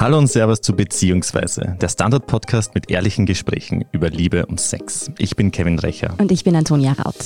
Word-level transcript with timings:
Hallo 0.00 0.16
und 0.16 0.28
Servus 0.28 0.60
zu 0.60 0.76
Beziehungsweise, 0.76 1.76
der 1.80 1.88
Standard-Podcast 1.88 2.72
mit 2.72 2.88
ehrlichen 2.88 3.26
Gesprächen 3.26 3.84
über 3.90 4.10
Liebe 4.10 4.46
und 4.46 4.60
Sex. 4.60 5.10
Ich 5.18 5.34
bin 5.34 5.50
Kevin 5.50 5.76
Recher. 5.80 6.14
Und 6.18 6.30
ich 6.30 6.44
bin 6.44 6.54
Antonia 6.54 6.92
Raut. 6.92 7.16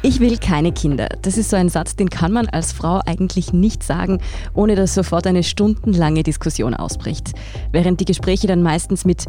Ich 0.00 0.18
will 0.18 0.38
keine 0.38 0.72
Kinder. 0.72 1.08
Das 1.20 1.36
ist 1.36 1.50
so 1.50 1.56
ein 1.56 1.68
Satz, 1.68 1.96
den 1.96 2.08
kann 2.08 2.32
man 2.32 2.48
als 2.48 2.72
Frau 2.72 3.02
eigentlich 3.04 3.52
nicht 3.52 3.82
sagen, 3.82 4.22
ohne 4.54 4.74
dass 4.74 4.94
sofort 4.94 5.26
eine 5.26 5.42
stundenlange 5.42 6.22
Diskussion 6.22 6.72
ausbricht. 6.72 7.32
Während 7.72 8.00
die 8.00 8.06
Gespräche 8.06 8.46
dann 8.46 8.62
meistens 8.62 9.04
mit 9.04 9.26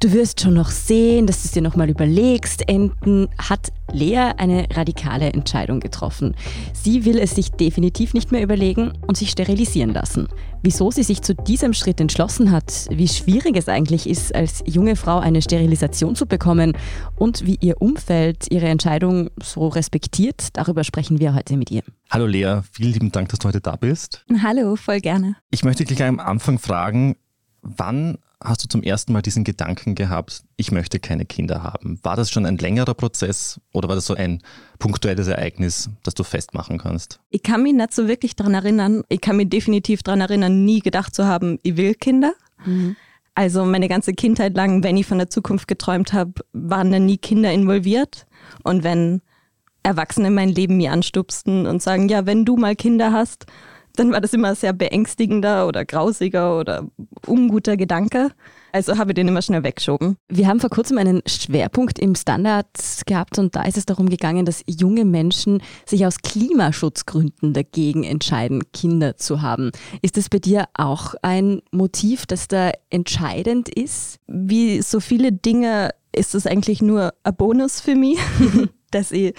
Du 0.00 0.12
wirst 0.12 0.40
schon 0.40 0.54
noch 0.54 0.70
sehen, 0.70 1.26
dass 1.26 1.42
du 1.42 1.46
es 1.46 1.50
dir 1.50 1.60
nochmal 1.60 1.90
überlegst. 1.90 2.68
Enden 2.68 3.26
hat 3.36 3.72
Lea 3.90 4.30
eine 4.36 4.68
radikale 4.72 5.32
Entscheidung 5.32 5.80
getroffen. 5.80 6.36
Sie 6.72 7.04
will 7.04 7.18
es 7.18 7.34
sich 7.34 7.50
definitiv 7.50 8.14
nicht 8.14 8.30
mehr 8.30 8.40
überlegen 8.40 8.92
und 9.08 9.16
sich 9.16 9.28
sterilisieren 9.28 9.92
lassen. 9.92 10.28
Wieso 10.62 10.92
sie 10.92 11.02
sich 11.02 11.22
zu 11.22 11.34
diesem 11.34 11.72
Schritt 11.72 12.00
entschlossen 12.00 12.52
hat, 12.52 12.86
wie 12.90 13.08
schwierig 13.08 13.56
es 13.56 13.68
eigentlich 13.68 14.08
ist, 14.08 14.32
als 14.32 14.62
junge 14.66 14.94
Frau 14.94 15.18
eine 15.18 15.42
Sterilisation 15.42 16.14
zu 16.14 16.26
bekommen 16.26 16.74
und 17.16 17.44
wie 17.44 17.56
ihr 17.60 17.82
Umfeld 17.82 18.46
ihre 18.52 18.68
Entscheidung 18.68 19.30
so 19.42 19.66
respektiert, 19.66 20.50
darüber 20.52 20.84
sprechen 20.84 21.18
wir 21.18 21.34
heute 21.34 21.56
mit 21.56 21.72
ihr. 21.72 21.82
Hallo 22.08 22.26
Lea, 22.26 22.60
vielen 22.70 22.92
lieben 22.92 23.10
Dank, 23.10 23.30
dass 23.30 23.40
du 23.40 23.48
heute 23.48 23.60
da 23.60 23.74
bist. 23.74 24.24
Hallo, 24.44 24.76
voll 24.76 25.00
gerne. 25.00 25.34
Ich 25.50 25.64
möchte 25.64 25.84
gleich 25.84 26.04
am 26.04 26.20
Anfang 26.20 26.60
fragen, 26.60 27.16
wann 27.62 28.18
hast 28.42 28.62
du 28.62 28.68
zum 28.68 28.82
ersten 28.82 29.12
Mal 29.12 29.22
diesen 29.22 29.44
Gedanken 29.44 29.94
gehabt, 29.94 30.44
ich 30.56 30.70
möchte 30.70 31.00
keine 31.00 31.24
Kinder 31.24 31.62
haben? 31.62 31.98
War 32.02 32.16
das 32.16 32.30
schon 32.30 32.46
ein 32.46 32.58
längerer 32.58 32.94
Prozess 32.94 33.60
oder 33.72 33.88
war 33.88 33.96
das 33.96 34.06
so 34.06 34.14
ein 34.14 34.42
punktuelles 34.78 35.26
Ereignis, 35.26 35.90
das 36.02 36.14
du 36.14 36.22
festmachen 36.22 36.78
kannst? 36.78 37.20
Ich 37.30 37.42
kann 37.42 37.62
mich 37.62 37.74
nicht 37.74 37.92
so 37.92 38.06
wirklich 38.06 38.36
daran 38.36 38.54
erinnern. 38.54 39.02
Ich 39.08 39.20
kann 39.20 39.36
mich 39.36 39.48
definitiv 39.48 40.02
daran 40.02 40.20
erinnern, 40.20 40.64
nie 40.64 40.80
gedacht 40.80 41.14
zu 41.14 41.26
haben, 41.26 41.58
ich 41.62 41.76
will 41.76 41.94
Kinder. 41.94 42.32
Mhm. 42.64 42.96
Also 43.34 43.64
meine 43.64 43.88
ganze 43.88 44.14
Kindheit 44.14 44.56
lang, 44.56 44.82
wenn 44.82 44.96
ich 44.96 45.06
von 45.06 45.18
der 45.18 45.30
Zukunft 45.30 45.68
geträumt 45.68 46.12
habe, 46.12 46.32
waren 46.52 46.90
da 46.90 46.98
nie 46.98 47.18
Kinder 47.18 47.52
involviert. 47.52 48.26
Und 48.64 48.82
wenn 48.82 49.22
Erwachsene 49.82 50.30
mein 50.30 50.48
Leben 50.48 50.76
mir 50.76 50.92
anstupsten 50.92 51.66
und 51.66 51.80
sagen, 51.80 52.08
ja, 52.08 52.26
wenn 52.26 52.44
du 52.44 52.56
mal 52.56 52.76
Kinder 52.76 53.12
hast, 53.12 53.46
dann 53.98 54.12
war 54.12 54.20
das 54.20 54.32
immer 54.32 54.54
sehr 54.54 54.72
beängstigender 54.72 55.66
oder 55.66 55.84
grausiger 55.84 56.58
oder 56.58 56.86
unguter 57.26 57.76
Gedanke. 57.76 58.30
Also 58.72 58.96
habe 58.96 59.10
ich 59.10 59.14
den 59.16 59.26
immer 59.26 59.42
schnell 59.42 59.64
weggeschoben. 59.64 60.16
Wir 60.28 60.46
haben 60.46 60.60
vor 60.60 60.70
kurzem 60.70 60.98
einen 60.98 61.22
Schwerpunkt 61.26 61.98
im 61.98 62.14
Standard 62.14 62.66
gehabt 63.06 63.38
und 63.38 63.56
da 63.56 63.62
ist 63.62 63.76
es 63.76 63.86
darum 63.86 64.08
gegangen, 64.08 64.44
dass 64.44 64.62
junge 64.66 65.04
Menschen 65.04 65.62
sich 65.86 66.06
aus 66.06 66.18
Klimaschutzgründen 66.18 67.54
dagegen 67.54 68.04
entscheiden, 68.04 68.70
Kinder 68.72 69.16
zu 69.16 69.42
haben. 69.42 69.72
Ist 70.02 70.16
das 70.16 70.28
bei 70.28 70.38
dir 70.38 70.66
auch 70.74 71.14
ein 71.22 71.62
Motiv, 71.72 72.26
das 72.26 72.46
da 72.46 72.70
entscheidend 72.90 73.68
ist? 73.68 74.20
Wie 74.26 74.80
so 74.82 75.00
viele 75.00 75.32
Dinge 75.32 75.90
ist 76.14 76.34
es 76.34 76.46
eigentlich 76.46 76.82
nur 76.82 77.14
ein 77.24 77.34
Bonus 77.34 77.80
für 77.80 77.94
mich, 77.94 78.18
dass 78.90 79.10
ich 79.10 79.34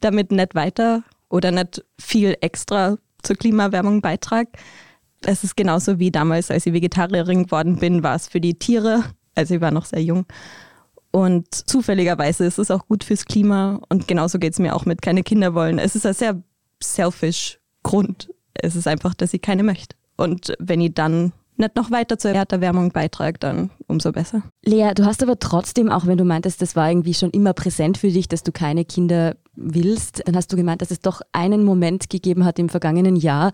damit 0.00 0.30
nicht 0.30 0.54
weiter 0.54 1.02
oder 1.28 1.50
nicht 1.50 1.84
viel 1.98 2.36
extra 2.40 2.96
zur 3.22 3.36
Klimaerwärmung 3.36 4.00
beitrage. 4.00 4.50
Es 5.22 5.44
ist 5.44 5.56
genauso 5.56 5.98
wie 5.98 6.10
damals, 6.10 6.50
als 6.50 6.66
ich 6.66 6.72
Vegetarierin 6.72 7.44
geworden 7.44 7.76
bin, 7.76 8.02
war 8.02 8.14
es 8.14 8.28
für 8.28 8.40
die 8.40 8.58
Tiere. 8.58 9.04
Also 9.34 9.54
ich 9.54 9.60
war 9.60 9.70
noch 9.70 9.84
sehr 9.84 10.02
jung. 10.02 10.26
Und 11.10 11.52
zufälligerweise 11.52 12.44
ist 12.44 12.58
es 12.58 12.70
auch 12.70 12.86
gut 12.86 13.04
fürs 13.04 13.24
Klima. 13.24 13.80
Und 13.88 14.06
genauso 14.08 14.38
geht 14.38 14.52
es 14.52 14.58
mir 14.58 14.74
auch 14.74 14.84
mit 14.84 15.02
keine 15.02 15.22
Kinder 15.22 15.54
wollen. 15.54 15.78
Es 15.78 15.96
ist 15.96 16.06
ein 16.06 16.14
sehr 16.14 16.42
selfish 16.82 17.58
Grund. 17.82 18.30
Es 18.54 18.76
ist 18.76 18.86
einfach, 18.86 19.14
dass 19.14 19.34
ich 19.34 19.42
keine 19.42 19.62
möchte. 19.62 19.96
Und 20.16 20.54
wenn 20.58 20.80
ich 20.80 20.94
dann 20.94 21.32
nicht 21.58 21.76
noch 21.76 21.90
weiter 21.90 22.18
zur 22.18 22.32
Erderwärmung 22.32 22.90
beitragt, 22.90 23.42
dann 23.42 23.70
umso 23.86 24.12
besser. 24.12 24.42
Lea, 24.64 24.92
du 24.94 25.04
hast 25.04 25.22
aber 25.22 25.38
trotzdem, 25.38 25.90
auch 25.90 26.06
wenn 26.06 26.18
du 26.18 26.24
meintest, 26.24 26.62
das 26.62 26.76
war 26.76 26.88
irgendwie 26.90 27.14
schon 27.14 27.30
immer 27.30 27.52
präsent 27.52 27.98
für 27.98 28.10
dich, 28.10 28.28
dass 28.28 28.42
du 28.42 28.52
keine 28.52 28.84
Kinder 28.84 29.36
willst, 29.54 30.22
dann 30.26 30.36
hast 30.36 30.52
du 30.52 30.56
gemeint, 30.56 30.82
dass 30.82 30.90
es 30.90 31.00
doch 31.00 31.20
einen 31.32 31.64
Moment 31.64 32.10
gegeben 32.10 32.44
hat 32.44 32.58
im 32.58 32.68
vergangenen 32.68 33.16
Jahr, 33.16 33.52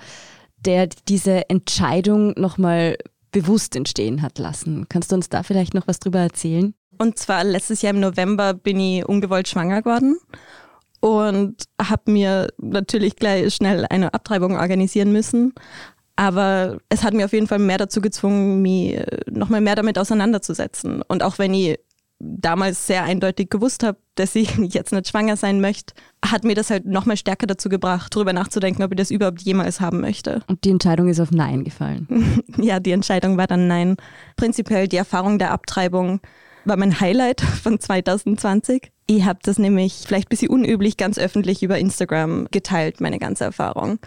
der 0.65 0.89
diese 1.09 1.49
Entscheidung 1.51 2.35
nochmal 2.39 2.97
bewusst 3.33 3.75
entstehen 3.77 4.23
hat 4.23 4.39
lassen. 4.39 4.87
Kannst 4.89 5.11
du 5.11 5.17
uns 5.17 5.29
da 5.29 5.43
vielleicht 5.43 5.75
noch 5.75 5.89
was 5.89 5.99
drüber 5.99 6.21
erzählen? 6.21 6.75
Und 6.99 7.19
zwar 7.19 7.43
letztes 7.43 7.83
Jahr 7.83 7.93
im 7.93 8.01
November 8.01 8.55
bin 8.55 8.79
ich 8.79 9.05
ungewollt 9.07 9.49
schwanger 9.49 9.83
geworden 9.83 10.17
und 11.01 11.65
habe 11.81 12.11
mir 12.11 12.49
natürlich 12.57 13.17
gleich 13.17 13.55
schnell 13.55 13.85
eine 13.91 14.15
Abtreibung 14.15 14.57
organisieren 14.57 15.13
müssen. 15.13 15.53
Aber 16.17 16.79
es 16.89 17.03
hat 17.03 17.15
mir 17.15 17.25
auf 17.25 17.33
jeden 17.33 17.49
Fall 17.49 17.59
mehr 17.59 17.79
dazu 17.79 18.01
gezwungen, 18.01 18.63
mich 18.63 19.01
nochmal 19.29 19.61
mehr 19.61 19.75
damit 19.75 19.99
auseinanderzusetzen. 19.99 21.03
Und 21.03 21.23
auch 21.23 21.39
wenn 21.39 21.55
ich 21.55 21.79
damals 22.21 22.87
sehr 22.87 23.05
eindeutig 23.05 23.51
gewusst 23.51 23.83
habe, 23.83 23.99
dass 24.15 24.35
ich 24.35 24.57
jetzt 24.59 24.93
nicht 24.93 25.09
schwanger 25.09 25.37
sein 25.37 25.61
möchte, 25.61 25.95
hat 26.25 26.45
mir 26.45 26.55
das 26.55 26.71
halt 26.71 26.87
nochmal 26.87 27.17
stärker 27.17 27.47
dazu 27.47 27.69
gebracht, 27.69 28.15
darüber 28.15 28.33
nachzudenken, 28.33 28.83
ob 28.83 28.93
ich 28.93 28.97
das 28.97 29.11
überhaupt 29.11 29.43
jemals 29.43 29.81
haben 29.81 30.01
möchte. 30.01 30.43
Und 30.47 30.65
die 30.65 30.71
Entscheidung 30.71 31.09
ist 31.09 31.21
auf 31.21 31.31
Nein 31.31 31.65
gefallen? 31.65 32.43
ja, 32.59 32.81
die 32.81 32.93
Entscheidung 32.93 33.37
war 33.37 33.47
dann 33.47 33.67
Nein. 33.67 33.97
Prinzipiell 34.37 34.89
die 34.89 34.97
Erfahrung 34.97 35.39
der 35.39 35.51
Abtreibung 35.51 36.21
war 36.65 36.77
mein 36.77 37.01
Highlight 37.01 37.41
von 37.63 37.79
2020. 37.79 38.91
Ich 39.07 39.25
habe 39.25 39.41
das 39.43 39.59
nämlich 39.59 40.05
vielleicht 40.07 40.29
ein 40.29 40.31
bisschen 40.31 40.51
unüblich 40.51 40.97
ganz 40.97 41.19
öffentlich 41.19 41.63
über 41.63 41.79
Instagram 41.79 42.49
geteilt, 42.51 43.01
meine 43.01 43.19
ganze 43.19 43.45
Erfahrung. 43.45 43.99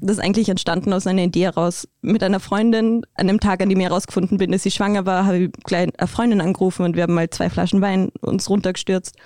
Das 0.00 0.16
ist 0.16 0.22
eigentlich 0.22 0.48
entstanden 0.48 0.92
aus 0.92 1.06
einer 1.06 1.22
Idee 1.22 1.44
heraus. 1.44 1.86
Mit 2.00 2.22
einer 2.22 2.40
Freundin, 2.40 3.02
an 3.14 3.26
dem 3.26 3.40
Tag, 3.40 3.62
an 3.62 3.68
dem 3.68 3.78
ich 3.78 3.86
herausgefunden 3.86 4.38
bin, 4.38 4.52
dass 4.52 4.62
sie 4.62 4.70
schwanger 4.70 5.04
war, 5.04 5.26
habe 5.26 5.38
ich 5.38 5.52
gleich 5.64 5.88
eine 5.96 6.08
Freundin 6.08 6.40
angerufen 6.40 6.84
und 6.84 6.96
wir 6.96 7.02
haben 7.02 7.14
mal 7.14 7.28
zwei 7.28 7.50
Flaschen 7.50 7.80
Wein 7.80 8.10
uns 8.20 8.48
runtergestürzt. 8.48 9.16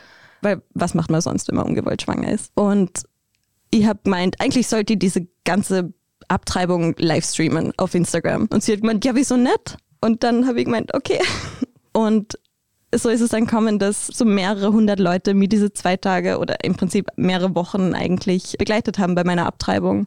Weil 0.43 0.63
was 0.75 0.95
macht 0.95 1.11
man 1.11 1.21
sonst, 1.21 1.49
wenn 1.49 1.57
man 1.57 1.67
ungewollt 1.67 2.03
schwanger 2.03 2.33
ist? 2.33 2.51
Und 2.55 3.05
ich 3.71 3.87
habe 3.87 4.01
gemeint, 4.05 4.37
eigentlich 4.41 4.67
sollte 4.67 4.95
ich 4.95 4.99
diese 4.99 5.27
ganze 5.45 5.93
Abtreibung 6.29 6.95
live 6.99 7.25
streamen 7.25 7.73
auf 7.77 7.95
Instagram. 7.95 8.49
Und 8.53 8.63
sie 8.63 8.73
hat 8.73 8.81
gemeint, 8.81 9.05
ja, 9.05 9.15
wieso 9.15 9.37
nicht? 9.37 9.77
Und 10.01 10.23
dann 10.23 10.47
habe 10.47 10.59
ich 10.59 10.65
gemeint, 10.67 10.95
okay. 10.95 11.21
Und 11.93 12.39
so 12.95 13.09
ist 13.09 13.21
es 13.21 13.31
dann 13.31 13.47
kommen, 13.47 13.79
dass 13.79 14.07
so 14.07 14.25
mehrere 14.25 14.73
hundert 14.73 15.01
Leute 15.01 15.35
mir 15.35 15.49
diese 15.49 15.73
zwei 15.73 15.97
Tage 15.97 16.39
oder 16.39 16.63
im 16.65 16.75
Prinzip 16.75 17.09
mehrere 17.17 17.55
Wochen 17.55 17.95
eigentlich 17.95 18.57
begleitet 18.59 18.99
haben 18.99 19.15
bei 19.15 19.25
meiner 19.25 19.47
Abtreibung 19.47 20.07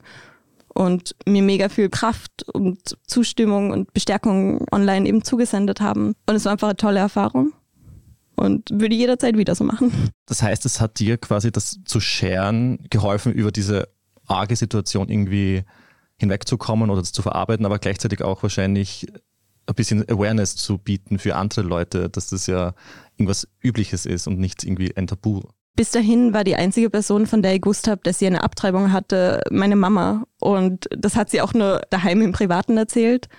und 0.77 1.15
mir 1.25 1.41
mega 1.41 1.69
viel 1.69 1.89
Kraft 1.89 2.47
und 2.53 2.97
Zustimmung 3.07 3.71
und 3.71 3.93
Bestärkung 3.93 4.63
online 4.71 5.07
eben 5.07 5.23
zugesendet 5.23 5.81
haben. 5.81 6.13
Und 6.27 6.35
es 6.35 6.45
war 6.45 6.51
einfach 6.51 6.67
eine 6.67 6.77
tolle 6.77 6.99
Erfahrung 6.99 7.53
und 8.35 8.69
würde 8.71 8.93
jederzeit 8.93 9.37
wieder 9.37 9.55
so 9.55 9.63
machen. 9.63 10.11
Das 10.27 10.43
heißt, 10.43 10.65
es 10.65 10.79
hat 10.79 10.99
dir 10.99 11.17
quasi 11.17 11.51
das 11.51 11.79
zu 11.85 11.99
scheren 11.99 12.77
geholfen, 12.91 13.31
über 13.31 13.51
diese 13.51 13.87
arge 14.27 14.55
Situation 14.55 15.09
irgendwie 15.09 15.63
hinwegzukommen 16.19 16.91
oder 16.91 17.01
zu 17.03 17.21
verarbeiten, 17.21 17.65
aber 17.65 17.79
gleichzeitig 17.79 18.21
auch 18.21 18.43
wahrscheinlich 18.43 19.07
ein 19.65 19.75
bisschen 19.75 20.07
Awareness 20.07 20.55
zu 20.55 20.77
bieten 20.77 21.17
für 21.17 21.35
andere 21.35 21.61
Leute, 21.61 22.09
dass 22.09 22.27
das 22.27 22.45
ja 22.45 22.73
irgendwas 23.15 23.47
Übliches 23.63 24.05
ist 24.05 24.27
und 24.27 24.37
nicht 24.37 24.63
irgendwie 24.63 24.95
ein 24.95 25.07
Tabu. 25.07 25.41
Bis 25.77 25.91
dahin 25.91 26.33
war 26.33 26.43
die 26.43 26.55
einzige 26.55 26.89
Person, 26.89 27.27
von 27.27 27.43
der 27.43 27.53
ich 27.53 27.61
gewusst 27.61 27.87
habe, 27.87 28.01
dass 28.03 28.17
sie 28.17 28.25
eine 28.25 28.43
Abtreibung 28.43 28.91
hatte, 28.91 29.43
meine 29.51 29.75
Mama. 29.75 30.23
Und 30.39 30.87
das 30.89 31.15
hat 31.15 31.29
sie 31.29 31.39
auch 31.39 31.53
nur 31.53 31.81
daheim 31.91 32.21
im 32.23 32.31
Privaten 32.31 32.77
erzählt. 32.77 33.29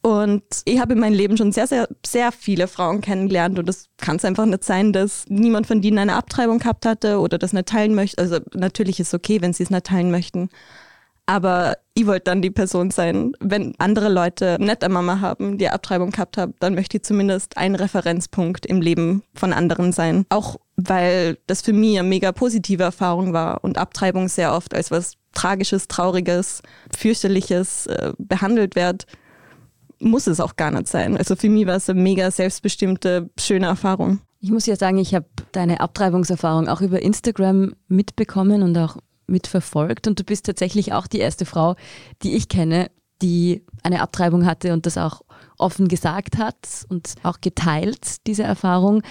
Und 0.00 0.44
ich 0.66 0.78
habe 0.78 0.92
in 0.92 1.00
meinem 1.00 1.14
Leben 1.14 1.36
schon 1.36 1.50
sehr, 1.50 1.66
sehr, 1.66 1.88
sehr 2.06 2.30
viele 2.30 2.68
Frauen 2.68 3.00
kennengelernt 3.00 3.58
und 3.58 3.68
es 3.68 3.88
kann 3.96 4.16
es 4.16 4.24
einfach 4.24 4.46
nicht 4.46 4.62
sein, 4.62 4.92
dass 4.92 5.24
niemand 5.28 5.66
von 5.66 5.82
denen 5.82 5.98
eine 5.98 6.14
Abtreibung 6.14 6.60
gehabt 6.60 6.86
hatte 6.86 7.18
oder 7.18 7.38
das 7.38 7.52
nicht 7.52 7.66
teilen 7.66 7.96
möchte. 7.96 8.22
Also 8.22 8.38
natürlich 8.54 9.00
ist 9.00 9.08
es 9.08 9.14
okay, 9.14 9.42
wenn 9.42 9.52
sie 9.52 9.64
es 9.64 9.70
nicht 9.70 9.86
teilen 9.86 10.12
möchten. 10.12 10.50
Aber 11.26 11.76
ich 11.94 12.06
wollte 12.06 12.24
dann 12.24 12.40
die 12.40 12.50
Person 12.52 12.92
sein. 12.92 13.32
Wenn 13.40 13.74
andere 13.78 14.08
Leute 14.08 14.58
nicht 14.60 14.84
eine 14.84 14.94
Mama 14.94 15.20
haben, 15.20 15.58
die 15.58 15.68
Abtreibung 15.68 16.12
gehabt 16.12 16.38
haben, 16.38 16.54
dann 16.60 16.76
möchte 16.76 16.98
ich 16.98 17.02
zumindest 17.02 17.58
ein 17.58 17.74
Referenzpunkt 17.74 18.64
im 18.64 18.80
Leben 18.80 19.24
von 19.34 19.52
anderen 19.52 19.92
sein. 19.92 20.24
Auch 20.30 20.56
weil 20.80 21.38
das 21.48 21.60
für 21.60 21.72
mich 21.72 21.98
eine 21.98 22.08
mega 22.08 22.30
positive 22.30 22.84
Erfahrung 22.84 23.32
war 23.32 23.64
und 23.64 23.78
Abtreibung 23.78 24.28
sehr 24.28 24.54
oft 24.54 24.74
als 24.74 24.92
was 24.92 25.14
Tragisches, 25.34 25.88
Trauriges, 25.88 26.62
Fürchterliches 26.96 27.86
äh, 27.86 28.12
behandelt 28.16 28.76
wird, 28.76 29.06
muss 29.98 30.28
es 30.28 30.40
auch 30.40 30.54
gar 30.54 30.70
nicht 30.70 30.86
sein. 30.86 31.16
Also 31.16 31.34
für 31.34 31.48
mich 31.48 31.66
war 31.66 31.76
es 31.76 31.90
eine 31.90 32.00
mega 32.00 32.30
selbstbestimmte, 32.30 33.28
schöne 33.38 33.66
Erfahrung. 33.66 34.20
Ich 34.40 34.52
muss 34.52 34.66
ja 34.66 34.76
sagen, 34.76 34.98
ich 34.98 35.16
habe 35.16 35.26
deine 35.50 35.80
Abtreibungserfahrung 35.80 36.68
auch 36.68 36.80
über 36.80 37.02
Instagram 37.02 37.74
mitbekommen 37.88 38.62
und 38.62 38.78
auch 38.78 38.98
mitverfolgt 39.26 40.06
und 40.06 40.20
du 40.20 40.24
bist 40.24 40.46
tatsächlich 40.46 40.92
auch 40.92 41.08
die 41.08 41.18
erste 41.18 41.44
Frau, 41.44 41.74
die 42.22 42.36
ich 42.36 42.48
kenne, 42.48 42.88
die 43.20 43.64
eine 43.82 44.00
Abtreibung 44.00 44.46
hatte 44.46 44.72
und 44.72 44.86
das 44.86 44.96
auch 44.96 45.22
offen 45.58 45.88
gesagt 45.88 46.38
hat 46.38 46.86
und 46.88 47.16
auch 47.24 47.40
geteilt, 47.40 48.26
diese 48.28 48.44
Erfahrung. 48.44 49.02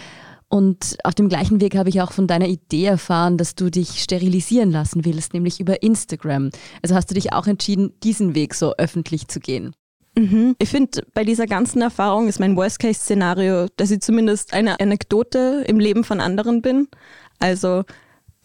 Und 0.50 0.98
auf 1.04 1.14
dem 1.14 1.28
gleichen 1.28 1.60
Weg 1.60 1.76
habe 1.76 1.90
ich 1.90 2.02
auch 2.02 2.12
von 2.12 2.28
deiner 2.28 2.48
Idee 2.48 2.86
erfahren, 2.86 3.38
dass 3.38 3.56
du 3.56 3.70
dich 3.70 4.02
sterilisieren 4.02 4.72
lassen 4.72 5.04
willst, 5.04 5.34
nämlich 5.34 5.60
über 5.60 5.84
Instagram. 5.84 6.52
Also 6.82 6.96
hast 6.96 7.10
du 7.10 7.16
dich 7.16 7.34
auch 7.34 7.48
entschieden, 7.48 7.94
diesen 8.04 8.34
Weg 8.34 8.54
so 8.54 8.74
öffentlich 8.78 9.28
zu 9.28 9.42
gehen. 9.42 9.76
Mhm. 10.18 10.56
Ich 10.58 10.70
finde, 10.70 11.04
bei 11.14 11.24
dieser 11.24 11.46
ganzen 11.46 11.82
Erfahrung 11.82 12.28
ist 12.28 12.40
mein 12.40 12.56
Worst-Case-Szenario, 12.56 13.68
dass 13.76 13.92
ich 13.92 14.02
zumindest 14.02 14.54
eine 14.54 14.80
Anekdote 14.80 15.64
im 15.68 15.80
Leben 15.80 16.04
von 16.04 16.22
anderen 16.22 16.62
bin. 16.62 16.88
Also 17.40 17.84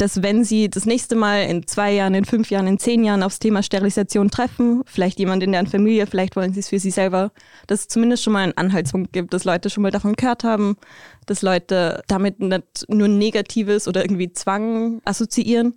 dass 0.03 0.21
wenn 0.21 0.43
Sie 0.43 0.69
das 0.69 0.85
nächste 0.85 1.15
Mal 1.15 1.45
in 1.45 1.65
zwei 1.69 1.93
Jahren, 1.93 2.15
in 2.15 2.25
fünf 2.25 2.51
Jahren, 2.51 2.67
in 2.67 2.81
zehn 2.81 3.05
Jahren 3.05 3.23
aufs 3.23 3.39
Thema 3.39 3.63
Sterilisation 3.63 4.33
treffen, 4.33 4.83
vielleicht 4.85 5.21
jemand 5.21 5.45
in 5.45 5.53
deren 5.53 5.69
Familie, 5.69 6.09
vielleicht 6.09 6.35
wollen 6.35 6.53
Sie 6.53 6.59
es 6.59 6.71
für 6.71 6.81
Sie 6.81 6.91
selber, 6.91 7.31
dass 7.69 7.83
es 7.83 7.89
zumindest 7.89 8.25
schon 8.25 8.33
mal 8.33 8.41
einen 8.41 8.57
Anhaltspunkt 8.57 9.13
gibt, 9.13 9.33
dass 9.33 9.45
Leute 9.45 9.71
schon 9.71 9.83
mal 9.83 9.93
davon 9.93 10.15
gehört 10.15 10.43
haben, 10.43 10.77
dass 11.27 11.43
Leute 11.43 12.03
damit 12.09 12.41
nicht 12.41 12.85
nur 12.89 13.07
Negatives 13.07 13.87
oder 13.87 14.03
irgendwie 14.03 14.33
Zwang 14.33 15.01
assoziieren, 15.05 15.77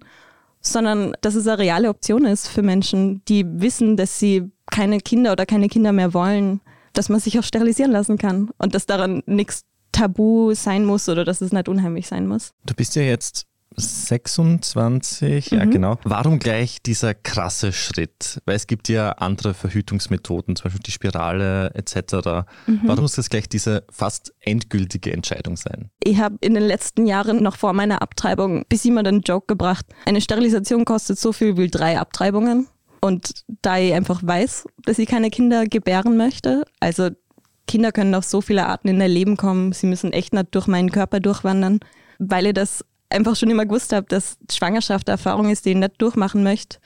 sondern 0.60 1.14
dass 1.22 1.36
es 1.36 1.48
eine 1.48 1.60
reale 1.60 1.90
Option 1.90 2.26
ist 2.26 2.48
für 2.48 2.64
Menschen, 2.64 3.22
die 3.28 3.46
wissen, 3.48 3.96
dass 3.96 4.18
sie 4.18 4.50
keine 4.72 5.02
Kinder 5.02 5.34
oder 5.34 5.46
keine 5.46 5.68
Kinder 5.68 5.92
mehr 5.92 6.16
wollen, 6.16 6.62
dass 6.94 7.10
man 7.10 7.20
sich 7.20 7.38
auch 7.38 7.44
sterilisieren 7.44 7.92
lassen 7.92 8.18
kann 8.18 8.50
und 8.58 8.74
dass 8.74 8.88
daran 8.88 9.22
nichts 9.28 9.66
tabu 9.92 10.56
sein 10.56 10.84
muss 10.84 11.08
oder 11.10 11.26
dass 11.26 11.42
es 11.42 11.52
nicht 11.52 11.70
unheimlich 11.70 12.08
sein 12.08 12.26
muss. 12.26 12.54
Du 12.66 12.74
bist 12.74 12.96
ja 12.96 13.04
jetzt 13.04 13.46
26, 13.76 15.52
mhm. 15.52 15.58
ja 15.58 15.66
genau. 15.66 15.98
Warum 16.04 16.40
gleich 16.40 16.82
dieser 16.82 17.14
krasse 17.14 17.72
Schritt? 17.72 18.42
Weil 18.46 18.56
es 18.56 18.68
gibt 18.68 18.90
ja 18.90 19.12
andere 19.12 19.54
Verhütungsmethoden, 19.54 20.56
zum 20.56 20.66
Beispiel 20.66 20.84
die 20.86 20.92
Spirale 20.92 21.74
etc. 21.74 22.46
Mhm. 22.68 22.82
Warum 22.86 23.04
muss 23.04 23.16
das 23.16 23.30
gleich 23.30 23.50
diese 23.50 23.84
fast 23.92 24.34
endgültige 24.42 25.12
Entscheidung 25.12 25.58
sein? 25.58 25.90
Ich 26.04 26.20
habe 26.20 26.38
in 26.42 26.54
den 26.54 26.64
letzten 26.64 27.06
Jahren 27.06 27.42
noch 27.44 27.58
vor 27.58 27.74
meiner 27.74 28.02
Abtreibung 28.02 28.66
bis 28.70 28.84
jemand 28.84 29.08
einen 29.08 29.22
Joke 29.22 29.48
gebracht. 29.48 29.86
Eine 30.06 30.22
Sterilisation 30.22 30.86
kostet 30.86 31.20
so 31.20 31.34
viel 31.34 31.58
wie 31.58 31.70
drei 31.70 32.00
Abtreibungen. 32.00 32.68
Und 33.02 33.44
da 33.62 33.78
ich 33.78 33.94
einfach 33.94 34.22
weiß, 34.24 34.66
dass 34.84 34.98
ich 34.98 35.08
keine 35.08 35.30
Kinder 35.30 35.66
gebären 35.66 36.18
möchte, 36.18 36.66
also 36.80 37.10
Kinder 37.68 37.92
können 37.92 38.16
auf 38.16 38.26
so 38.26 38.42
viele 38.42 38.68
Arten 38.68 38.88
in 38.88 39.02
ihr 39.02 39.08
Leben 39.08 39.38
kommen, 39.38 39.74
sie 39.74 39.88
müssen 39.88 40.14
echt 40.14 40.34
nicht 40.34 40.54
durch 40.56 40.68
meinen 40.68 40.92
Körper 40.92 41.20
durchwandern, 41.20 41.80
weil 42.20 42.48
ich 42.48 42.54
das 42.54 42.86
einfach 43.16 43.36
schon 43.36 43.50
immer 43.50 43.66
gewusst 43.66 43.94
habe, 43.94 44.06
dass 44.08 44.38
Schwangerschaft 44.52 45.10
eine 45.10 45.14
Erfahrung 45.14 45.50
ist, 45.50 45.66
die 45.66 45.72
ich 45.72 45.78
nicht 45.78 46.02
durchmachen 46.02 46.44
möchte 46.44 46.80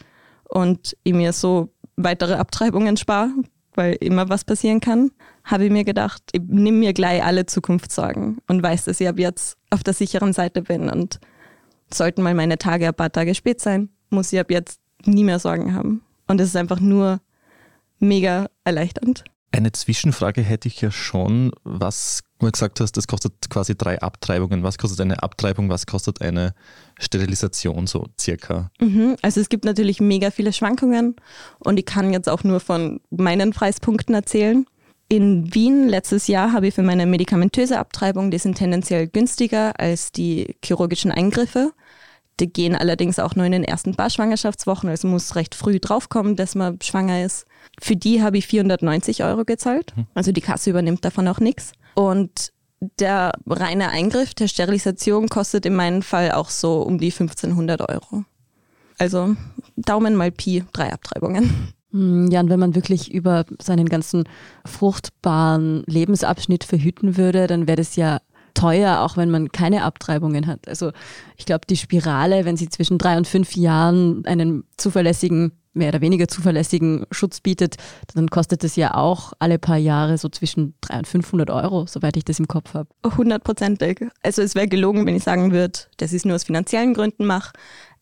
und 0.47 0.95
ich 1.03 1.13
mir 1.13 1.33
so 1.33 1.69
weitere 1.95 2.35
Abtreibungen 2.35 2.97
spare, 2.97 3.31
weil 3.73 3.95
immer 3.99 4.29
was 4.29 4.45
passieren 4.45 4.79
kann, 4.79 5.11
habe 5.43 5.65
ich 5.65 5.71
mir 5.71 5.83
gedacht, 5.83 6.21
ich 6.31 6.41
nehme 6.45 6.77
mir 6.77 6.93
gleich 6.93 7.23
alle 7.23 7.45
Zukunftssorgen 7.45 8.39
und 8.47 8.63
weiß, 8.63 8.85
dass 8.85 9.01
ich 9.01 9.07
ab 9.07 9.19
jetzt 9.19 9.57
auf 9.69 9.83
der 9.83 9.93
sicheren 9.93 10.33
Seite 10.33 10.61
bin 10.61 10.89
und 10.89 11.19
sollten 11.91 12.21
mal 12.21 12.35
meine 12.35 12.57
Tage 12.57 12.87
ein 12.87 12.93
paar 12.93 13.11
Tage 13.11 13.33
spät 13.35 13.59
sein, 13.59 13.89
muss 14.09 14.31
ich 14.31 14.39
ab 14.39 14.51
jetzt 14.51 14.79
nie 15.05 15.23
mehr 15.23 15.39
Sorgen 15.39 15.73
haben. 15.73 16.03
Und 16.27 16.39
es 16.39 16.49
ist 16.49 16.55
einfach 16.55 16.79
nur 16.79 17.19
mega 17.99 18.47
erleichternd. 18.63 19.23
Eine 19.51 19.71
Zwischenfrage 19.71 20.41
hätte 20.41 20.67
ich 20.67 20.79
ja 20.81 20.91
schon. 20.91 21.51
Was 21.63 22.21
du 22.39 22.51
gesagt 22.51 22.79
hast, 22.79 22.93
das 22.97 23.07
kostet 23.07 23.49
quasi 23.49 23.75
drei 23.75 23.99
Abtreibungen. 23.99 24.63
Was 24.63 24.77
kostet 24.77 25.01
eine 25.01 25.23
Abtreibung? 25.23 25.69
Was 25.69 25.85
kostet 25.85 26.21
eine 26.21 26.53
Sterilisation 26.99 27.87
so 27.87 28.05
circa? 28.19 28.69
Mhm, 28.79 29.15
also 29.21 29.41
es 29.41 29.49
gibt 29.49 29.65
natürlich 29.65 29.99
mega 29.99 30.31
viele 30.31 30.53
Schwankungen 30.53 31.15
und 31.59 31.79
ich 31.79 31.85
kann 31.85 32.13
jetzt 32.13 32.29
auch 32.29 32.43
nur 32.43 32.59
von 32.59 33.01
meinen 33.09 33.51
Preispunkten 33.51 34.13
erzählen. 34.13 34.65
In 35.11 35.55
Wien 35.55 35.89
letztes 35.89 36.27
Jahr 36.27 36.53
habe 36.53 36.67
ich 36.67 36.75
für 36.75 36.83
meine 36.83 37.07
medikamentöse 37.07 37.79
Abtreibung, 37.79 38.29
die 38.29 38.37
sind 38.37 38.59
tendenziell 38.59 39.07
günstiger 39.07 39.79
als 39.79 40.11
die 40.11 40.55
chirurgischen 40.63 41.11
Eingriffe. 41.11 41.73
Die 42.39 42.51
gehen 42.51 42.75
allerdings 42.75 43.19
auch 43.19 43.35
nur 43.35 43.45
in 43.45 43.51
den 43.51 43.63
ersten 43.63 43.95
paar 43.95 44.09
Schwangerschaftswochen, 44.09 44.89
also 44.89 45.07
muss 45.07 45.35
recht 45.35 45.55
früh 45.55 45.79
draufkommen, 45.79 46.35
dass 46.35 46.55
man 46.55 46.79
schwanger 46.81 47.23
ist. 47.23 47.45
Für 47.81 47.95
die 47.95 48.21
habe 48.21 48.37
ich 48.37 48.47
490 48.47 49.23
Euro 49.23 49.45
gezahlt. 49.45 49.95
Hm. 49.95 50.07
Also 50.13 50.31
die 50.31 50.41
Kasse 50.41 50.69
übernimmt 50.69 51.03
davon 51.03 51.27
auch 51.27 51.39
nichts. 51.39 51.73
Und 51.95 52.51
der 52.99 53.33
reine 53.45 53.89
Eingriff 53.89 54.33
der 54.33 54.47
Sterilisation 54.47 55.27
kostet 55.27 55.65
in 55.65 55.75
meinem 55.75 56.01
Fall 56.01 56.31
auch 56.31 56.49
so 56.49 56.81
um 56.81 56.97
die 56.97 57.11
1500 57.11 57.89
Euro. 57.89 58.23
Also 58.97 59.35
Daumen 59.75 60.15
mal 60.15 60.31
Pi, 60.31 60.63
drei 60.73 60.91
Abtreibungen. 60.93 61.73
Hm, 61.91 62.29
ja, 62.29 62.39
und 62.39 62.49
wenn 62.49 62.59
man 62.59 62.75
wirklich 62.75 63.11
über 63.11 63.45
seinen 63.59 63.89
ganzen 63.89 64.25
fruchtbaren 64.65 65.83
Lebensabschnitt 65.87 66.63
verhüten 66.63 67.17
würde, 67.17 67.47
dann 67.47 67.67
wäre 67.67 67.77
das 67.77 67.95
ja 67.95 68.19
teuer, 68.53 69.01
auch 69.01 69.17
wenn 69.17 69.29
man 69.29 69.51
keine 69.51 69.83
Abtreibungen 69.83 70.47
hat. 70.47 70.67
Also 70.67 70.91
ich 71.37 71.45
glaube, 71.45 71.65
die 71.69 71.77
Spirale, 71.77 72.45
wenn 72.45 72.57
sie 72.57 72.69
zwischen 72.69 72.97
drei 72.97 73.17
und 73.17 73.27
fünf 73.27 73.55
Jahren 73.55 74.25
einen 74.25 74.63
zuverlässigen 74.77 75.53
mehr 75.73 75.89
oder 75.89 76.01
weniger 76.01 76.27
zuverlässigen 76.27 77.05
Schutz 77.11 77.41
bietet, 77.41 77.77
dann 78.13 78.29
kostet 78.29 78.63
es 78.63 78.75
ja 78.75 78.95
auch 78.95 79.33
alle 79.39 79.59
paar 79.59 79.77
Jahre 79.77 80.17
so 80.17 80.29
zwischen 80.29 80.73
300 80.81 80.99
und 80.99 81.07
500 81.07 81.49
Euro, 81.51 81.85
soweit 81.87 82.17
ich 82.17 82.25
das 82.25 82.39
im 82.39 82.47
Kopf 82.47 82.73
habe. 82.73 82.89
Hundertprozentig. 83.05 84.05
Also 84.23 84.41
es 84.41 84.55
wäre 84.55 84.67
gelogen, 84.67 85.05
wenn 85.05 85.15
ich 85.15 85.23
sagen 85.23 85.51
würde, 85.51 85.79
dass 85.97 86.11
ich 86.11 86.17
es 86.17 86.25
nur 86.25 86.35
aus 86.35 86.43
finanziellen 86.43 86.93
Gründen 86.93 87.25
mache. 87.25 87.53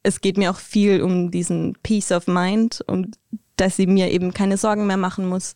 Es 0.03 0.21
geht 0.21 0.37
mir 0.37 0.51
auch 0.51 0.57
viel 0.57 1.01
um 1.01 1.31
diesen 1.31 1.77
Peace 1.83 2.11
of 2.11 2.27
Mind 2.27 2.81
und 2.87 3.17
dass 3.57 3.79
ich 3.79 3.87
mir 3.87 4.11
eben 4.11 4.33
keine 4.33 4.57
Sorgen 4.57 4.87
mehr 4.87 4.97
machen 4.97 5.27
muss, 5.27 5.55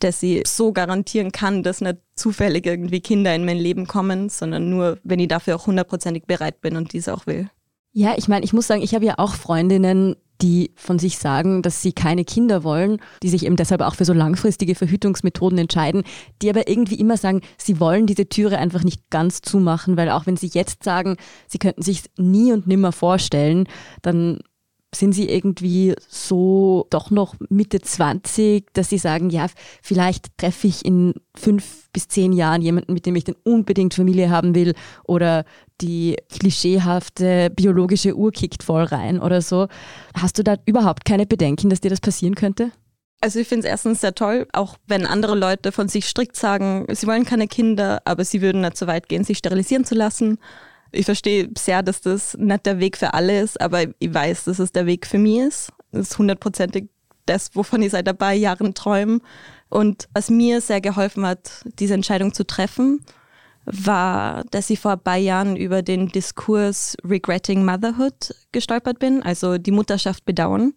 dass 0.00 0.22
ich 0.22 0.46
so 0.46 0.72
garantieren 0.72 1.32
kann, 1.32 1.62
dass 1.62 1.80
nicht 1.80 1.98
zufällig 2.14 2.66
irgendwie 2.66 3.00
Kinder 3.00 3.34
in 3.34 3.44
mein 3.44 3.58
Leben 3.58 3.86
kommen, 3.86 4.28
sondern 4.28 4.70
nur, 4.70 4.98
wenn 5.04 5.20
ich 5.20 5.28
dafür 5.28 5.56
auch 5.56 5.66
hundertprozentig 5.66 6.24
bereit 6.26 6.60
bin 6.60 6.76
und 6.76 6.92
dies 6.92 7.08
auch 7.08 7.26
will. 7.26 7.48
Ja, 7.92 8.14
ich 8.16 8.28
meine, 8.28 8.44
ich 8.44 8.52
muss 8.52 8.66
sagen, 8.66 8.82
ich 8.82 8.94
habe 8.94 9.04
ja 9.04 9.14
auch 9.18 9.34
Freundinnen, 9.34 10.16
die 10.42 10.72
von 10.76 10.98
sich 10.98 11.18
sagen, 11.18 11.62
dass 11.62 11.82
sie 11.82 11.92
keine 11.92 12.24
Kinder 12.24 12.64
wollen, 12.64 12.98
die 13.22 13.28
sich 13.28 13.44
eben 13.44 13.56
deshalb 13.56 13.82
auch 13.82 13.94
für 13.94 14.04
so 14.04 14.12
langfristige 14.12 14.74
Verhütungsmethoden 14.74 15.58
entscheiden, 15.58 16.02
die 16.40 16.50
aber 16.50 16.68
irgendwie 16.68 16.98
immer 16.98 17.16
sagen, 17.16 17.42
sie 17.58 17.80
wollen 17.80 18.06
diese 18.06 18.28
Türe 18.28 18.58
einfach 18.58 18.84
nicht 18.84 19.10
ganz 19.10 19.42
zumachen, 19.42 19.96
weil 19.96 20.10
auch 20.10 20.26
wenn 20.26 20.36
sie 20.36 20.50
jetzt 20.52 20.84
sagen, 20.84 21.16
sie 21.46 21.58
könnten 21.58 21.82
sich 21.82 22.04
nie 22.16 22.52
und 22.52 22.66
nimmer 22.66 22.92
vorstellen, 22.92 23.68
dann 24.02 24.40
sind 24.94 25.12
sie 25.12 25.28
irgendwie 25.28 25.94
so 26.08 26.86
doch 26.90 27.10
noch 27.10 27.34
Mitte 27.48 27.80
20, 27.80 28.72
dass 28.72 28.88
sie 28.90 28.98
sagen, 28.98 29.30
ja, 29.30 29.46
vielleicht 29.82 30.36
treffe 30.36 30.66
ich 30.66 30.84
in 30.84 31.14
fünf 31.36 31.88
bis 31.92 32.08
zehn 32.08 32.32
Jahren 32.32 32.62
jemanden, 32.62 32.92
mit 32.92 33.06
dem 33.06 33.16
ich 33.16 33.24
dann 33.24 33.36
unbedingt 33.44 33.94
Familie 33.94 34.30
haben 34.30 34.54
will 34.54 34.74
oder 35.04 35.44
die 35.80 36.16
klischeehafte 36.28 37.50
biologische 37.50 38.16
Uhr 38.16 38.32
kickt 38.32 38.62
voll 38.62 38.84
rein 38.84 39.20
oder 39.20 39.42
so. 39.42 39.68
Hast 40.14 40.38
du 40.38 40.42
da 40.42 40.56
überhaupt 40.66 41.04
keine 41.04 41.26
Bedenken, 41.26 41.70
dass 41.70 41.80
dir 41.80 41.90
das 41.90 42.00
passieren 42.00 42.34
könnte? 42.34 42.72
Also 43.22 43.38
ich 43.38 43.48
finde 43.48 43.66
es 43.66 43.70
erstens 43.70 44.00
sehr 44.00 44.14
toll, 44.14 44.46
auch 44.52 44.76
wenn 44.86 45.06
andere 45.06 45.34
Leute 45.34 45.72
von 45.72 45.88
sich 45.88 46.06
strikt 46.06 46.36
sagen, 46.36 46.86
sie 46.90 47.06
wollen 47.06 47.26
keine 47.26 47.48
Kinder, 47.48 48.00
aber 48.06 48.24
sie 48.24 48.40
würden 48.40 48.62
nicht 48.62 48.78
so 48.78 48.86
weit 48.86 49.08
gehen, 49.08 49.24
sich 49.24 49.38
sterilisieren 49.38 49.84
zu 49.84 49.94
lassen. 49.94 50.38
Ich 50.92 51.04
verstehe 51.04 51.48
sehr, 51.56 51.82
dass 51.82 52.00
das 52.00 52.36
nicht 52.36 52.66
der 52.66 52.80
Weg 52.80 52.96
für 52.96 53.14
alle 53.14 53.40
ist, 53.40 53.60
aber 53.60 53.84
ich 53.98 54.14
weiß, 54.14 54.44
dass 54.44 54.58
es 54.58 54.72
der 54.72 54.86
Weg 54.86 55.06
für 55.06 55.18
mich 55.18 55.38
ist. 55.38 55.72
Das 55.92 56.10
ist 56.10 56.18
hundertprozentig 56.18 56.88
das, 57.26 57.54
wovon 57.54 57.82
ich 57.82 57.92
seit 57.92 58.08
ein 58.08 58.16
paar 58.16 58.32
Jahren 58.32 58.74
träume. 58.74 59.20
Und 59.68 60.08
was 60.12 60.30
mir 60.30 60.60
sehr 60.60 60.80
geholfen 60.80 61.24
hat, 61.24 61.62
diese 61.78 61.94
Entscheidung 61.94 62.34
zu 62.34 62.44
treffen, 62.44 63.04
war, 63.64 64.44
dass 64.50 64.70
ich 64.70 64.80
vor 64.80 64.92
ein 64.92 65.00
paar 65.00 65.16
Jahren 65.16 65.56
über 65.56 65.82
den 65.82 66.08
Diskurs 66.08 66.96
Regretting 67.04 67.64
Motherhood 67.64 68.34
gestolpert 68.52 68.98
bin, 68.98 69.22
also 69.22 69.58
die 69.58 69.70
Mutterschaft 69.70 70.24
bedauern. 70.24 70.72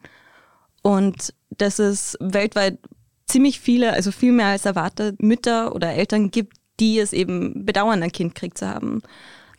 Und 0.82 1.34
dass 1.50 1.80
es 1.80 2.18
weltweit 2.20 2.78
ziemlich 3.26 3.60
viele, 3.60 3.94
also 3.94 4.12
viel 4.12 4.32
mehr 4.32 4.48
als 4.48 4.66
erwartet, 4.66 5.24
Mütter 5.24 5.74
oder 5.74 5.92
Eltern 5.94 6.30
gibt, 6.30 6.58
die 6.80 7.00
es 7.00 7.14
eben 7.14 7.66
bedauern, 7.66 8.04
ein 8.04 8.12
Kind 8.12 8.36
kriegt 8.36 8.58
zu 8.58 8.68
haben. 8.68 9.02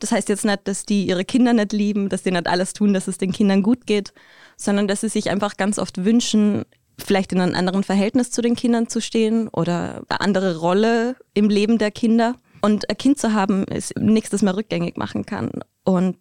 Das 0.05 0.13
heißt 0.13 0.29
jetzt 0.29 0.45
nicht, 0.45 0.69
dass 0.69 0.85
die 0.85 1.07
ihre 1.07 1.25
Kinder 1.25 1.55
nicht 1.55 1.73
lieben, 1.73 2.11
dass 2.11 2.23
die 2.23 2.31
nicht 2.31 2.47
alles 2.47 2.75
tun, 2.75 2.93
dass 2.93 3.09
es 3.09 3.17
den 3.17 3.33
Kindern 3.33 3.63
gut 3.63 3.87
geht, 3.87 4.13
sondern 4.59 4.87
dass 4.87 5.01
sie 5.01 5.09
sich 5.09 5.31
einfach 5.31 5.57
ganz 5.57 5.79
oft 5.79 6.05
wünschen, 6.05 6.67
vielleicht 6.99 7.33
in 7.33 7.41
einem 7.41 7.55
anderen 7.55 7.85
Verhältnis 7.85 8.31
zu 8.31 8.43
den 8.43 8.55
Kindern 8.55 8.87
zu 8.87 9.01
stehen 9.01 9.49
oder 9.49 10.03
eine 10.11 10.21
andere 10.21 10.59
Rolle 10.59 11.17
im 11.33 11.49
Leben 11.49 11.79
der 11.79 11.91
Kinder. 11.91 12.35
Und 12.61 12.91
ein 12.91 12.99
Kind 12.99 13.19
zu 13.19 13.33
haben, 13.33 13.65
ist 13.65 13.99
nichts, 13.99 14.29
das 14.29 14.43
man 14.43 14.55
rückgängig 14.55 14.99
machen 14.99 15.25
kann. 15.25 15.51
Und 15.85 16.19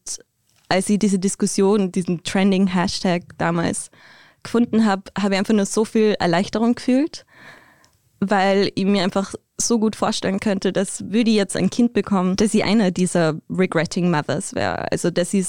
als 0.70 0.90
ich 0.90 0.98
diese 0.98 1.20
Diskussion, 1.20 1.92
diesen 1.92 2.24
trending 2.24 2.68
Hashtag 2.68 3.24
damals 3.38 3.92
gefunden 4.44 4.86
habe, 4.86 5.12
habe 5.20 5.34
ich 5.34 5.40
einfach 5.40 5.54
nur 5.54 5.66
so 5.66 5.84
viel 5.84 6.16
Erleichterung 6.22 6.76
gefühlt, 6.76 7.26
weil 8.22 8.72
ich 8.76 8.86
mir 8.86 9.04
einfach 9.04 9.34
so 9.58 9.80
gut 9.80 9.96
vorstellen 9.96 10.40
könnte, 10.40 10.74
dass 10.74 11.12
würde 11.12 11.32
jetzt 11.32 11.56
ein 11.56 11.70
Kind 11.70 11.94
bekommen, 11.94 12.36
dass 12.36 12.52
sie 12.52 12.64
einer 12.64 12.92
dieser 12.92 13.40
regretting 13.50 14.10
mothers 14.10 14.56
wäre. 14.56 14.92
Also 14.92 15.12
dass 15.12 15.34
ich 15.34 15.46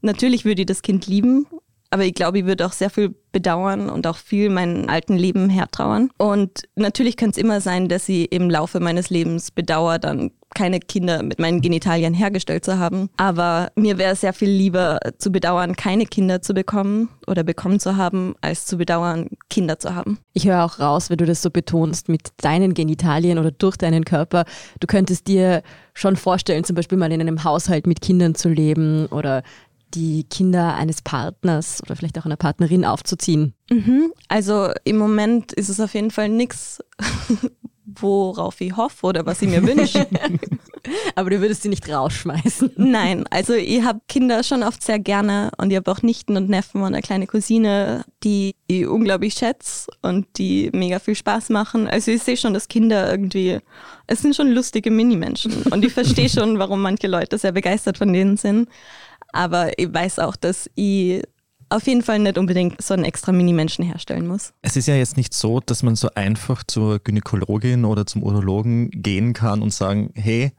natürlich 0.00 0.44
würde 0.44 0.62
ich 0.62 0.66
das 0.66 0.82
Kind 0.82 1.06
lieben, 1.06 1.46
aber 1.90 2.04
ich 2.04 2.14
glaube, 2.14 2.40
ich 2.40 2.46
würde 2.46 2.66
auch 2.66 2.72
sehr 2.72 2.90
viel 2.90 3.14
bedauern 3.32 3.88
und 3.88 4.06
auch 4.06 4.16
viel 4.16 4.50
meinem 4.50 4.88
alten 4.88 5.16
Leben 5.16 5.48
hertrauern. 5.48 6.10
Und 6.18 6.64
natürlich 6.76 7.16
könnte 7.16 7.40
es 7.40 7.44
immer 7.44 7.60
sein, 7.60 7.88
dass 7.88 8.08
ich 8.08 8.30
im 8.32 8.50
Laufe 8.50 8.80
meines 8.80 9.10
Lebens 9.10 9.50
bedauere, 9.50 9.98
dann 9.98 10.32
keine 10.54 10.80
Kinder 10.80 11.22
mit 11.22 11.38
meinen 11.38 11.60
Genitalien 11.60 12.14
hergestellt 12.14 12.64
zu 12.64 12.78
haben. 12.78 13.10
Aber 13.16 13.70
mir 13.76 13.98
wäre 13.98 14.16
sehr 14.16 14.32
viel 14.32 14.50
lieber 14.50 14.98
zu 15.18 15.30
bedauern, 15.30 15.76
keine 15.76 16.06
Kinder 16.06 16.42
zu 16.42 16.54
bekommen 16.54 17.08
oder 17.26 17.44
bekommen 17.44 17.80
zu 17.80 17.96
haben, 17.96 18.34
als 18.40 18.66
zu 18.66 18.78
bedauern, 18.78 19.28
Kinder 19.50 19.78
zu 19.78 19.94
haben. 19.94 20.18
Ich 20.32 20.46
höre 20.46 20.64
auch 20.64 20.78
raus, 20.78 21.10
wenn 21.10 21.18
du 21.18 21.26
das 21.26 21.42
so 21.42 21.50
betonst, 21.50 22.08
mit 22.08 22.30
deinen 22.38 22.74
Genitalien 22.74 23.38
oder 23.38 23.50
durch 23.50 23.76
deinen 23.76 24.04
Körper. 24.04 24.44
Du 24.80 24.86
könntest 24.86 25.26
dir 25.28 25.62
schon 25.94 26.16
vorstellen, 26.16 26.64
zum 26.64 26.76
Beispiel 26.76 26.98
mal 26.98 27.12
in 27.12 27.20
einem 27.20 27.44
Haushalt 27.44 27.86
mit 27.86 28.00
Kindern 28.00 28.34
zu 28.34 28.48
leben 28.48 29.06
oder 29.06 29.42
die 29.94 30.24
Kinder 30.24 30.74
eines 30.74 31.02
Partners 31.02 31.82
oder 31.82 31.96
vielleicht 31.96 32.18
auch 32.18 32.26
einer 32.26 32.36
Partnerin 32.36 32.84
aufzuziehen? 32.84 33.54
Mhm. 33.70 34.12
Also 34.28 34.70
im 34.84 34.96
Moment 34.96 35.52
ist 35.52 35.68
es 35.68 35.80
auf 35.80 35.94
jeden 35.94 36.10
Fall 36.10 36.28
nichts, 36.28 36.82
worauf 38.00 38.60
ich 38.60 38.76
hoffe 38.76 39.06
oder 39.06 39.26
was 39.26 39.42
ich 39.42 39.48
mir 39.48 39.62
wünsche. 39.62 40.06
Aber 41.14 41.30
du 41.30 41.40
würdest 41.40 41.62
sie 41.62 41.68
nicht 41.68 41.88
rausschmeißen. 41.88 42.72
Nein, 42.76 43.24
also 43.30 43.54
ich 43.54 43.82
habe 43.82 44.00
Kinder 44.08 44.42
schon 44.42 44.62
oft 44.62 44.82
sehr 44.82 44.98
gerne 44.98 45.50
und 45.58 45.70
ich 45.70 45.76
habe 45.76 45.90
auch 45.90 46.02
Nichten 46.02 46.36
und 46.36 46.48
Neffen 46.48 46.80
und 46.80 46.88
eine 46.88 47.02
kleine 47.02 47.26
Cousine, 47.26 48.04
die 48.24 48.54
ich 48.66 48.86
unglaublich 48.86 49.34
schätze 49.34 49.90
und 50.02 50.26
die 50.38 50.70
mega 50.72 50.98
viel 50.98 51.14
Spaß 51.14 51.50
machen. 51.50 51.88
Also 51.88 52.10
ich 52.10 52.22
sehe 52.22 52.36
schon, 52.36 52.54
dass 52.54 52.68
Kinder 52.68 53.10
irgendwie, 53.10 53.58
es 54.06 54.22
sind 54.22 54.36
schon 54.36 54.52
lustige 54.52 54.90
Minimenschen 54.90 55.62
und 55.70 55.84
ich 55.84 55.92
verstehe 55.92 56.28
schon, 56.28 56.58
warum 56.58 56.80
manche 56.80 57.08
Leute 57.08 57.38
sehr 57.38 57.52
begeistert 57.52 57.98
von 57.98 58.12
denen 58.12 58.36
sind. 58.36 58.68
Aber 59.32 59.78
ich 59.78 59.92
weiß 59.92 60.20
auch, 60.20 60.36
dass 60.36 60.70
ich 60.74 61.22
auf 61.70 61.86
jeden 61.86 62.02
Fall 62.02 62.18
nicht 62.18 62.38
unbedingt 62.38 62.82
so 62.82 62.94
einen 62.94 63.04
extra 63.04 63.32
Mini-Menschen 63.32 63.84
herstellen 63.84 64.26
muss. 64.26 64.52
Es 64.62 64.76
ist 64.76 64.88
ja 64.88 64.94
jetzt 64.94 65.16
nicht 65.16 65.34
so, 65.34 65.60
dass 65.60 65.82
man 65.82 65.96
so 65.96 66.08
einfach 66.14 66.62
zur 66.66 66.98
Gynäkologin 66.98 67.84
oder 67.84 68.06
zum 68.06 68.22
Urologen 68.22 68.90
gehen 68.90 69.32
kann 69.32 69.62
und 69.62 69.72
sagen, 69.72 70.10
hey, 70.14 70.52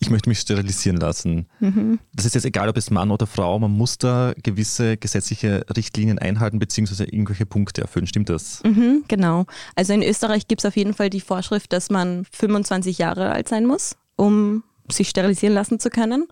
ich 0.00 0.10
möchte 0.10 0.28
mich 0.28 0.38
sterilisieren 0.38 0.96
lassen. 0.98 1.46
Mhm. 1.60 1.98
Das 2.14 2.24
ist 2.24 2.34
jetzt 2.34 2.44
egal, 2.44 2.68
ob 2.68 2.76
es 2.76 2.90
Mann 2.90 3.10
oder 3.10 3.26
Frau, 3.26 3.58
man 3.58 3.72
muss 3.72 3.98
da 3.98 4.32
gewisse 4.42 4.96
gesetzliche 4.96 5.64
Richtlinien 5.76 6.18
einhalten 6.18 6.58
bzw. 6.58 7.04
irgendwelche 7.04 7.46
Punkte 7.46 7.82
erfüllen. 7.82 8.06
Stimmt 8.06 8.28
das? 8.28 8.62
Mhm, 8.64 9.04
genau. 9.08 9.46
Also 9.74 9.92
in 9.92 10.02
Österreich 10.02 10.46
gibt 10.46 10.60
es 10.60 10.66
auf 10.66 10.76
jeden 10.76 10.94
Fall 10.94 11.10
die 11.10 11.20
Vorschrift, 11.20 11.72
dass 11.72 11.90
man 11.90 12.26
25 12.32 12.98
Jahre 12.98 13.30
alt 13.30 13.48
sein 13.48 13.66
muss, 13.66 13.96
um 14.16 14.62
sich 14.90 15.08
sterilisieren 15.08 15.54
lassen 15.54 15.80
zu 15.80 15.90
können 15.90 16.28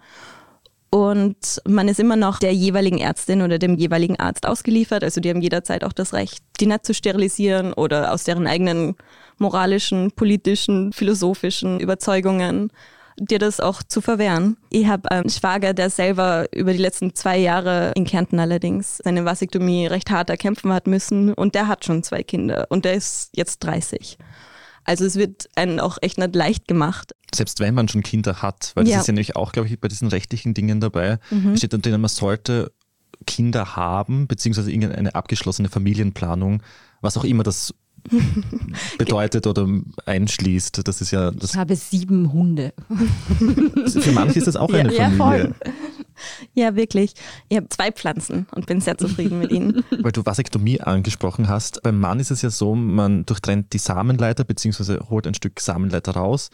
und 0.97 1.61
man 1.69 1.89
ist 1.89 2.01
immer 2.01 2.17
noch 2.17 2.39
der 2.39 2.55
jeweiligen 2.55 2.97
Ärztin 2.97 3.43
oder 3.43 3.59
dem 3.59 3.75
jeweiligen 3.75 4.19
Arzt 4.19 4.47
ausgeliefert. 4.47 5.05
Also 5.05 5.21
die 5.21 5.29
haben 5.29 5.43
jederzeit 5.43 5.85
auch 5.85 5.93
das 5.93 6.15
Recht, 6.15 6.43
die 6.59 6.65
nicht 6.65 6.87
zu 6.87 6.95
sterilisieren 6.95 7.75
oder 7.75 8.15
aus 8.15 8.25
deren 8.25 8.47
eigenen 8.47 8.95
moralischen, 9.37 10.13
politischen, 10.13 10.95
philosophischen 10.95 11.81
Überzeugungen 11.81 12.71
dir 13.19 13.39
das 13.39 13.61
auch 13.61 13.83
zu 13.83 14.01
verwehren. 14.01 14.57
Ich 14.71 14.87
habe 14.87 15.11
einen 15.11 15.29
Schwager, 15.29 15.75
der 15.75 15.91
selber 15.91 16.47
über 16.55 16.73
die 16.73 16.79
letzten 16.79 17.15
zwei 17.15 17.37
Jahre 17.37 17.93
in 17.95 18.07
Kärnten 18.07 18.41
allerdings 18.41 18.99
seine 19.05 19.27
Vasektomie 19.27 19.87
recht 19.89 20.11
hart 20.11 20.31
erkämpfen 20.31 20.73
hat 20.73 20.87
müssen 20.87 21.35
und 21.35 21.55
der 21.55 21.69
hat 21.69 21.85
schon 21.85 22.05
zwei 22.05 22.23
Kinder 22.23 22.67
und 22.71 22.87
der 22.87 22.95
ist 22.95 23.29
jetzt 23.35 23.59
30. 23.59 24.17
Also 24.87 25.05
es 25.05 25.17
wird 25.17 25.49
einen 25.57 25.81
auch 25.81 25.99
echt 26.01 26.17
nicht 26.17 26.35
leicht 26.35 26.69
gemacht. 26.69 27.15
Selbst 27.35 27.59
wenn 27.59 27.75
man 27.75 27.89
schon 27.89 28.03
Kinder 28.03 28.41
hat, 28.41 28.71
weil 28.75 28.85
das 28.85 28.93
ja. 28.93 29.01
ist 29.01 29.09
ja 29.09 29.13
nämlich 29.13 29.35
auch, 29.35 29.53
glaube 29.53 29.69
ich, 29.69 29.81
bei 29.81 29.89
diesen 29.89 30.09
rechtlichen 30.09 30.55
Dingen 30.55 30.81
dabei, 30.81 31.19
mhm. 31.31 31.57
steht 31.57 31.73
dann 31.73 31.83
drin, 31.83 32.01
man 32.01 32.09
sollte 32.09 32.73
Kinder 33.27 33.75
haben, 33.75 34.29
beziehungsweise 34.29 34.71
irgendeine 34.71 35.15
abgeschlossene 35.15 35.69
Familienplanung, 35.69 36.63
was 37.01 37.17
auch 37.17 37.25
immer 37.25 37.43
das 37.43 37.75
bedeutet 38.99 39.47
oder 39.47 39.67
einschließt. 40.05 40.87
Das 40.87 41.01
ist 41.01 41.11
ja. 41.11 41.31
Das 41.31 41.51
ich 41.51 41.57
habe 41.57 41.77
sieben 41.77 42.33
Hunde. 42.33 42.73
Für 43.87 44.13
manche 44.13 44.39
ist 44.39 44.47
das 44.47 44.57
auch 44.57 44.73
eine 44.73 44.93
ja, 44.95 45.11
Familie. 45.11 45.55
Ja, 45.65 45.73
ja, 46.55 46.77
wirklich. 46.77 47.15
Ich 47.49 47.57
habe 47.57 47.69
zwei 47.69 47.93
Pflanzen 47.93 48.47
und 48.55 48.67
bin 48.67 48.81
sehr 48.81 48.97
zufrieden 48.99 49.39
mit 49.39 49.53
ihnen. 49.53 49.85
Weil 50.01 50.13
du 50.13 50.25
Vasektomie 50.25 50.81
angesprochen 50.81 51.49
hast. 51.49 51.83
Beim 51.83 51.99
Mann 51.99 52.21
ist 52.21 52.31
es 52.31 52.43
ja 52.43 52.51
so, 52.51 52.75
man 52.75 53.27
durchtrennt 53.27 53.73
die 53.73 53.79
Samenleiter 53.79 54.45
bzw. 54.45 55.01
holt 55.11 55.27
ein 55.27 55.35
Stück 55.35 55.61
Samenleiter 55.61 56.13
raus. 56.13 56.51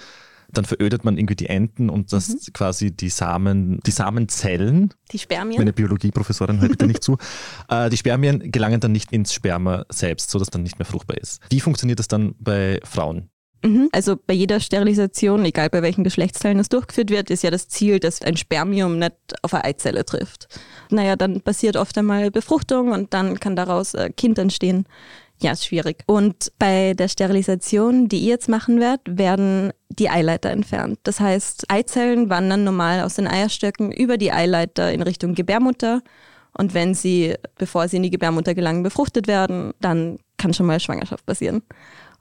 Dann 0.53 0.65
verödet 0.65 1.05
man 1.05 1.17
irgendwie 1.17 1.37
die 1.37 1.49
Enden 1.49 1.89
und 1.89 2.13
das 2.13 2.29
mhm. 2.29 2.53
quasi 2.53 2.91
die 2.91 3.09
Samen, 3.09 3.81
die 3.87 3.91
Samenzellen. 3.91 4.93
Die 5.11 5.19
Spermien. 5.19 5.59
Meine 5.59 5.73
Biologieprofessorin 5.73 6.61
hört 6.61 6.73
bitte 6.73 6.87
nicht 6.87 7.03
zu. 7.03 7.17
Äh, 7.69 7.91
die 7.91 7.97
Spermien 7.97 8.51
gelangen 8.51 8.81
dann 8.81 8.93
nicht 8.93 9.13
ins 9.13 9.33
Sperma 9.33 9.85
selbst, 9.89 10.31
sodass 10.31 10.51
dann 10.51 10.63
nicht 10.63 10.79
mehr 10.79 10.87
fruchtbar 10.87 11.17
ist. 11.17 11.41
Wie 11.51 11.61
funktioniert 11.61 11.99
das 11.99 12.09
dann 12.09 12.35
bei 12.39 12.81
Frauen? 12.85 13.31
Mhm. 13.65 13.89
Also 13.93 14.17
bei 14.17 14.35
jeder 14.35 14.61
Sterilisation, 14.61 15.45
egal 15.45 15.71
bei 15.71 15.83
welchen 15.83 16.05
Geschlechtsteilen 16.05 16.59
es 16.59 16.69
durchgeführt 16.69 17.11
wird, 17.11 17.31
ist 17.31 17.43
ja 17.43 17.51
das 17.51 17.69
Ziel, 17.69 18.01
dass 18.01 18.23
ein 18.23 18.37
Spermium 18.37 18.99
nicht 18.99 19.15
auf 19.43 19.55
eine 19.55 19.65
Eizelle 19.65 20.05
trifft. 20.05 20.49
Naja, 20.91 21.17
dann 21.17 21.41
passiert 21.41 21.77
oft 21.77 21.97
einmal 21.97 22.31
Befruchtung 22.31 22.91
und 22.91 23.15
dann 23.15 23.39
kann 23.39 23.55
daraus 23.55 23.95
ein 23.95 24.15
Kind 24.17 24.39
entstehen. 24.39 24.87
Ja, 25.43 25.53
ist 25.53 25.67
schwierig. 25.67 26.05
Und 26.07 26.53
bei 26.59 26.95
der 26.95 27.09
Sterilisation, 27.09 28.09
die 28.09 28.19
ich 28.19 28.27
jetzt 28.27 28.49
machen 28.49 28.79
werde, 28.79 29.03
werden 29.19 29.73
die 29.89 30.09
Eileiter 30.09 30.51
entfernt. 30.51 31.01
Das 31.03 31.19
heißt, 31.19 31.65
Eizellen 31.69 32.31
wandern 32.31 32.63
normal 32.63 33.01
aus 33.01 33.15
den 33.15 33.27
Eierstöcken 33.27 33.91
über 33.91 34.19
die 34.19 34.31
Eileiter 34.31 34.93
in 34.93 35.03
Richtung 35.03 35.35
Gebärmutter. 35.35 36.01
Und 36.57 36.75
wenn 36.75 36.95
sie, 36.95 37.35
bevor 37.57 37.89
sie 37.89 37.97
in 37.97 38.05
die 38.05 38.11
Gebärmutter 38.11 38.55
gelangen, 38.55 38.85
befruchtet 38.85 39.27
werden, 39.27 39.73
dann 39.81 40.19
kann 40.37 40.55
schon 40.55 40.67
mal 40.67 40.79
Schwangerschaft 40.79 41.27
passieren. 41.27 41.63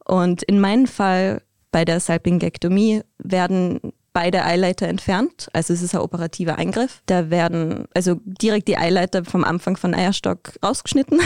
Und 0.03 0.41
in 0.43 0.59
meinem 0.59 0.87
Fall 0.87 1.43
bei 1.71 1.85
der 1.85 1.99
Salpingektomie 1.99 3.03
werden 3.19 3.79
beide 4.13 4.43
Eileiter 4.43 4.87
entfernt. 4.87 5.47
Also 5.53 5.73
es 5.73 5.81
ist 5.81 5.95
ein 5.95 6.01
operativer 6.01 6.57
Eingriff. 6.57 7.01
Da 7.05 7.29
werden 7.29 7.85
also 7.93 8.19
direkt 8.23 8.67
die 8.67 8.77
Eileiter 8.77 9.25
vom 9.25 9.43
Anfang 9.43 9.77
von 9.77 9.93
Eierstock 9.93 10.53
rausgeschnitten, 10.63 11.19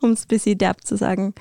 um 0.00 0.12
es 0.12 0.24
ein 0.24 0.28
bisschen 0.28 0.58
derb 0.58 0.84
zu 0.86 0.96
sagen, 0.96 1.34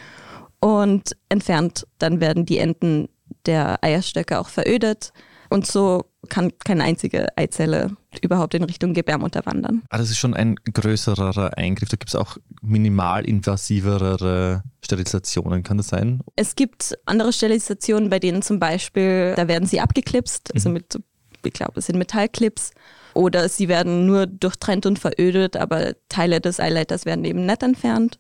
und 0.60 1.16
entfernt. 1.30 1.88
Dann 1.98 2.22
werden 2.22 2.46
die 2.46 2.60
Enden 2.60 3.10
der 3.46 3.84
Eierstöcke 3.84 4.40
auch 4.40 4.50
verödet. 4.50 5.14
Und 5.50 5.66
so 5.66 6.06
kann 6.30 6.52
keine 6.64 6.84
einzige 6.84 7.28
Eizelle 7.38 7.92
überhaupt 8.22 8.54
in 8.54 8.64
Richtung 8.64 8.94
Gebärmutter 8.94 9.46
wandern. 9.46 9.84
Ah, 9.90 9.98
das 9.98 10.10
ist 10.10 10.18
schon 10.18 10.34
ein 10.34 10.56
größerer 10.56 11.58
Eingriff. 11.58 11.90
Da 11.90 11.98
gibt 11.98 12.10
es 12.10 12.16
auch 12.16 12.38
minimalinvasivere 12.62 14.64
Sterilisationen, 14.84 15.64
kann 15.64 15.78
das 15.78 15.90
sein? 15.90 16.22
Es 16.36 16.56
gibt 16.56 16.98
andere 17.06 17.34
Sterilisationen, 17.34 18.10
bei 18.10 18.20
denen 18.20 18.42
zum 18.42 18.60
Beispiel, 18.60 19.34
da 19.36 19.48
werden 19.48 19.68
sie 19.68 19.80
abgeklipst, 19.80 20.54
also 20.54 20.70
mhm. 20.70 20.74
mit, 20.74 21.00
ich 21.44 21.54
glaube, 21.54 21.74
es 21.76 21.88
sind 21.88 21.98
Metallclips. 21.98 22.72
Oder 23.16 23.50
sie 23.50 23.68
werden 23.68 24.06
nur 24.06 24.28
durchtrennt 24.28 24.86
und 24.86 25.00
verödet, 25.00 25.58
aber 25.58 25.94
Teile 26.10 26.42
des 26.42 26.60
Eileiters 26.60 27.06
werden 27.06 27.26
eben 27.26 27.46
nicht 27.46 27.64
entfernt. 27.64 28.20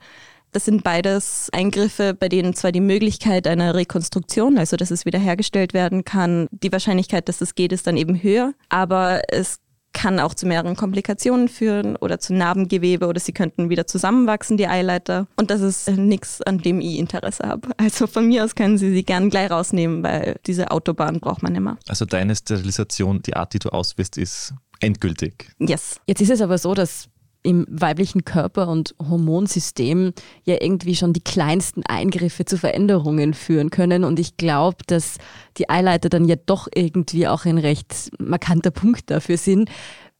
Das 0.52 0.66
sind 0.66 0.84
beides 0.84 1.50
Eingriffe, 1.52 2.14
bei 2.14 2.28
denen 2.28 2.54
zwar 2.54 2.72
die 2.72 2.82
Möglichkeit 2.82 3.48
einer 3.48 3.76
Rekonstruktion, 3.76 4.58
also 4.58 4.78
dass 4.78 4.92
es 4.92 5.06
wiederhergestellt 5.06 5.74
werden 5.74 6.06
kann, 6.06 6.48
die 6.52 6.72
Wahrscheinlichkeit, 6.72 7.30
dass 7.30 7.42
es 7.42 7.56
geht, 7.56 7.72
ist 7.72 7.88
dann 7.88 7.98
eben 7.98 8.22
höher, 8.22 8.54
aber 8.70 9.22
es 9.30 9.60
kann 9.94 10.20
auch 10.20 10.34
zu 10.34 10.46
mehreren 10.46 10.76
Komplikationen 10.76 11.48
führen 11.48 11.96
oder 11.96 12.20
zu 12.20 12.34
Narbengewebe 12.34 13.08
oder 13.08 13.20
sie 13.20 13.32
könnten 13.32 13.70
wieder 13.70 13.88
zusammenwachsen, 13.88 14.58
die 14.58 14.68
Eileiter. 14.68 15.28
Und 15.36 15.50
das 15.50 15.62
ist 15.62 15.90
nichts, 15.90 16.42
an 16.42 16.60
dem 16.60 16.80
ich 16.80 16.98
Interesse 16.98 17.44
habe. 17.48 17.70
Also 17.78 18.08
von 18.08 18.28
mir 18.28 18.44
aus 18.44 18.56
können 18.56 18.78
Sie 18.78 18.94
sie 18.94 19.04
gern 19.04 19.30
gleich 19.30 19.50
rausnehmen, 19.50 20.04
weil 20.04 20.40
diese 20.46 20.72
Autobahn 20.72 21.20
braucht 21.20 21.44
man 21.44 21.56
immer. 21.56 21.78
Also 21.88 22.06
deine 22.06 22.36
Sterilisation, 22.36 23.22
die 23.24 23.36
Art, 23.36 23.54
die 23.54 23.60
du 23.60 23.70
auswählst, 23.70 24.18
ist 24.18 24.54
endgültig. 24.80 25.52
Yes. 25.60 26.00
Jetzt 26.06 26.22
ist 26.22 26.30
es 26.30 26.42
aber 26.42 26.58
so, 26.58 26.74
dass 26.74 27.10
im 27.50 27.66
weiblichen 27.68 28.26
Körper 28.26 28.68
und 28.68 28.94
Hormonsystem 29.00 30.14
ja 30.44 30.58
irgendwie 30.62 30.96
schon 30.96 31.14
die 31.14 31.24
kleinsten 31.24 31.82
Eingriffe 31.84 32.46
zu 32.46 32.60
Veränderungen 32.60 33.34
führen 33.34 33.72
können. 33.72 34.04
Und 34.04 34.20
ich 34.20 34.38
glaube, 34.38 34.78
dass 34.86 35.18
die 35.58 35.68
Eileiter 35.68 36.10
dann 36.10 36.26
ja 36.26 36.36
doch 36.36 36.68
irgendwie 36.76 37.28
auch 37.28 37.46
ein 37.46 37.58
recht 37.58 38.12
markanter 38.20 38.70
Punkt 38.70 39.10
dafür 39.10 39.38
sind. 39.38 39.72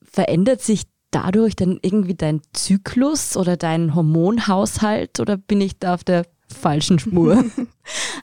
Verändert 0.02 0.62
sich 0.62 0.86
dadurch 1.12 1.56
dann 1.56 1.78
irgendwie 1.84 2.16
dein 2.16 2.42
Zyklus 2.54 3.38
oder 3.38 3.58
dein 3.58 3.94
Hormonhaushalt 3.94 5.20
oder 5.20 5.38
bin 5.38 5.62
ich 5.62 5.78
da 5.78 5.94
auf 5.94 6.04
der 6.04 6.26
falschen 6.52 6.98
Spur? 7.00 7.46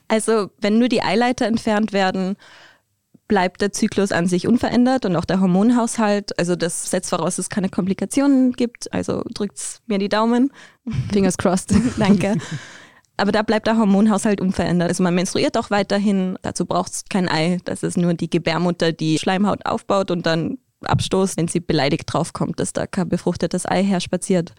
Also, 0.07 0.51
wenn 0.61 0.79
nur 0.79 0.87
die 0.87 1.01
Eileiter 1.01 1.45
entfernt 1.45 1.91
werden, 1.91 2.37
bleibt 3.27 3.61
der 3.61 3.71
Zyklus 3.71 4.11
an 4.11 4.27
sich 4.27 4.47
unverändert 4.47 5.05
und 5.05 5.15
auch 5.15 5.25
der 5.25 5.41
Hormonhaushalt. 5.41 6.37
Also 6.39 6.55
das 6.55 6.89
setzt 6.89 7.09
voraus, 7.09 7.35
dass 7.35 7.45
es 7.45 7.49
keine 7.49 7.69
Komplikationen 7.69 8.53
gibt. 8.53 8.91
Also 8.93 9.23
drückt's 9.33 9.81
mir 9.87 9.97
die 9.97 10.09
Daumen. 10.09 10.51
Fingers 11.11 11.37
crossed. 11.37 11.73
Danke. 11.97 12.37
Aber 13.17 13.31
da 13.31 13.41
bleibt 13.41 13.67
der 13.67 13.77
Hormonhaushalt 13.77 14.39
unverändert. 14.39 14.89
Also 14.89 15.03
man 15.03 15.15
menstruiert 15.15 15.57
auch 15.57 15.71
weiterhin. 15.71 16.37
Dazu 16.41 16.65
braucht 16.65 16.91
es 16.91 17.05
kein 17.09 17.27
Ei. 17.27 17.57
Das 17.65 17.83
ist 17.83 17.97
nur 17.97 18.13
die 18.13 18.29
Gebärmutter, 18.29 18.91
die 18.91 19.17
Schleimhaut 19.17 19.65
aufbaut 19.65 20.11
und 20.11 20.25
dann 20.25 20.59
abstoßt, 20.81 21.37
wenn 21.37 21.47
sie 21.47 21.59
beleidigt 21.59 22.03
draufkommt, 22.05 22.59
dass 22.59 22.73
da 22.73 22.85
kein 22.85 23.09
befruchtetes 23.09 23.65
Ei 23.65 23.83
herspaziert. 23.83 24.53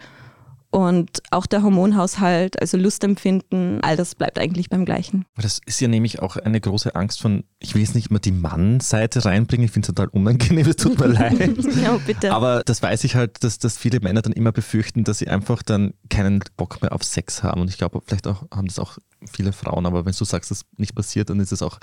Und 0.71 1.23
auch 1.31 1.47
der 1.47 1.63
Hormonhaushalt, 1.63 2.61
also 2.61 2.77
Lustempfinden, 2.77 3.79
all 3.81 3.97
das 3.97 4.13
bleibt 4.13 4.37
eigentlich 4.37 4.69
beim 4.69 4.85
Gleichen. 4.85 5.25
Das 5.35 5.59
ist 5.65 5.81
ja 5.81 5.87
nämlich 5.87 6.21
auch 6.21 6.35
eine 6.35 6.61
große 6.61 6.93
Angst 6.95 7.21
von, 7.21 7.43
ich 7.59 7.73
will 7.73 7.81
jetzt 7.81 7.95
nicht 7.95 8.11
mal 8.11 8.19
die 8.19 8.31
Mann-Seite 8.31 9.25
reinbringen, 9.25 9.65
ich 9.65 9.71
finde 9.71 9.87
es 9.87 9.95
total 9.95 10.09
unangenehm, 10.09 10.67
es 10.67 10.75
tut 10.75 10.99
mir 10.99 11.07
leid. 11.07 11.57
ja, 11.81 11.97
bitte. 12.05 12.31
Aber 12.31 12.61
das 12.63 12.83
weiß 12.83 13.03
ich 13.03 13.15
halt, 13.15 13.43
dass, 13.43 13.57
dass 13.57 13.77
viele 13.77 13.99
Männer 13.99 14.21
dann 14.21 14.33
immer 14.33 14.51
befürchten, 14.51 15.03
dass 15.03 15.17
sie 15.17 15.27
einfach 15.27 15.63
dann 15.63 15.95
keinen 16.09 16.41
Bock 16.55 16.81
mehr 16.83 16.93
auf 16.93 17.03
Sex 17.03 17.41
haben. 17.41 17.61
Und 17.61 17.69
ich 17.69 17.79
glaube, 17.79 17.99
vielleicht 18.05 18.27
auch 18.27 18.43
haben 18.53 18.67
das 18.67 18.77
auch 18.77 18.99
viele 19.25 19.53
Frauen, 19.53 19.87
aber 19.87 20.05
wenn 20.05 20.13
du 20.13 20.25
sagst, 20.25 20.51
das 20.51 20.65
nicht 20.77 20.93
passiert, 20.93 21.31
dann 21.31 21.39
ist 21.39 21.51
es 21.51 21.63
auch 21.63 21.79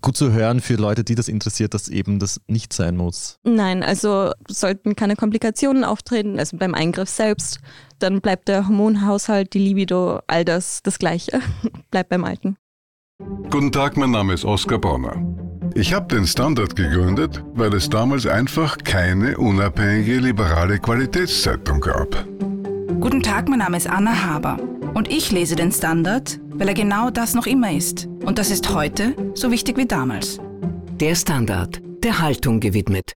gut 0.00 0.16
zu 0.16 0.32
hören 0.32 0.60
für 0.60 0.74
Leute, 0.74 1.04
die 1.04 1.14
das 1.14 1.28
interessiert, 1.28 1.74
dass 1.74 1.88
eben 1.88 2.18
das 2.18 2.40
nicht 2.46 2.72
sein 2.72 2.96
muss. 2.96 3.38
Nein, 3.44 3.82
also 3.82 4.32
sollten 4.48 4.96
keine 4.96 5.16
Komplikationen 5.16 5.84
auftreten, 5.84 6.38
also 6.38 6.56
beim 6.56 6.74
Eingriff 6.74 7.08
selbst, 7.08 7.58
dann 7.98 8.20
bleibt 8.20 8.48
der 8.48 8.66
Hormonhaushalt, 8.66 9.54
die 9.54 9.58
Libido, 9.58 10.20
all 10.26 10.44
das 10.44 10.82
das 10.82 10.98
Gleiche, 10.98 11.40
bleibt 11.90 12.10
beim 12.10 12.24
Alten. 12.24 12.56
Guten 13.50 13.72
Tag, 13.72 13.96
mein 13.96 14.10
Name 14.10 14.34
ist 14.34 14.44
Oskar 14.44 14.78
Bonner. 14.78 15.16
Ich 15.74 15.92
habe 15.92 16.14
den 16.14 16.26
Standard 16.26 16.76
gegründet, 16.76 17.42
weil 17.54 17.72
es 17.74 17.88
damals 17.88 18.26
einfach 18.26 18.78
keine 18.78 19.38
unabhängige 19.38 20.18
liberale 20.18 20.78
Qualitätszeitung 20.78 21.80
gab. 21.80 22.26
Guten 23.00 23.22
Tag, 23.22 23.48
mein 23.48 23.58
Name 23.58 23.76
ist 23.76 23.88
Anna 23.88 24.24
Haber 24.24 24.58
und 24.94 25.10
ich 25.10 25.32
lese 25.32 25.56
den 25.56 25.72
Standard, 25.72 26.38
weil 26.50 26.68
er 26.68 26.74
genau 26.74 27.10
das 27.10 27.34
noch 27.34 27.46
immer 27.46 27.72
ist. 27.72 28.06
Und 28.24 28.38
das 28.38 28.50
ist 28.50 28.72
heute 28.72 29.14
so 29.34 29.50
wichtig 29.50 29.76
wie 29.76 29.86
damals. 29.86 30.38
Der 31.00 31.14
Standard, 31.16 31.82
der 32.02 32.20
Haltung 32.20 32.60
gewidmet. 32.60 33.12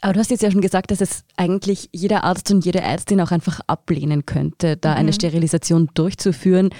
Aber 0.00 0.14
du 0.14 0.20
hast 0.20 0.30
jetzt 0.30 0.42
ja 0.42 0.50
schon 0.50 0.60
gesagt, 0.60 0.90
dass 0.90 1.00
es 1.00 1.24
eigentlich 1.36 1.88
jeder 1.92 2.24
Arzt 2.24 2.50
und 2.50 2.64
jede 2.64 2.80
Ärztin 2.80 3.20
auch 3.20 3.30
einfach 3.30 3.60
ablehnen 3.66 4.26
könnte, 4.26 4.76
da 4.76 4.92
mhm. 4.92 4.96
eine 4.96 5.12
Sterilisation 5.12 5.88
durchzuführen. 5.94 6.70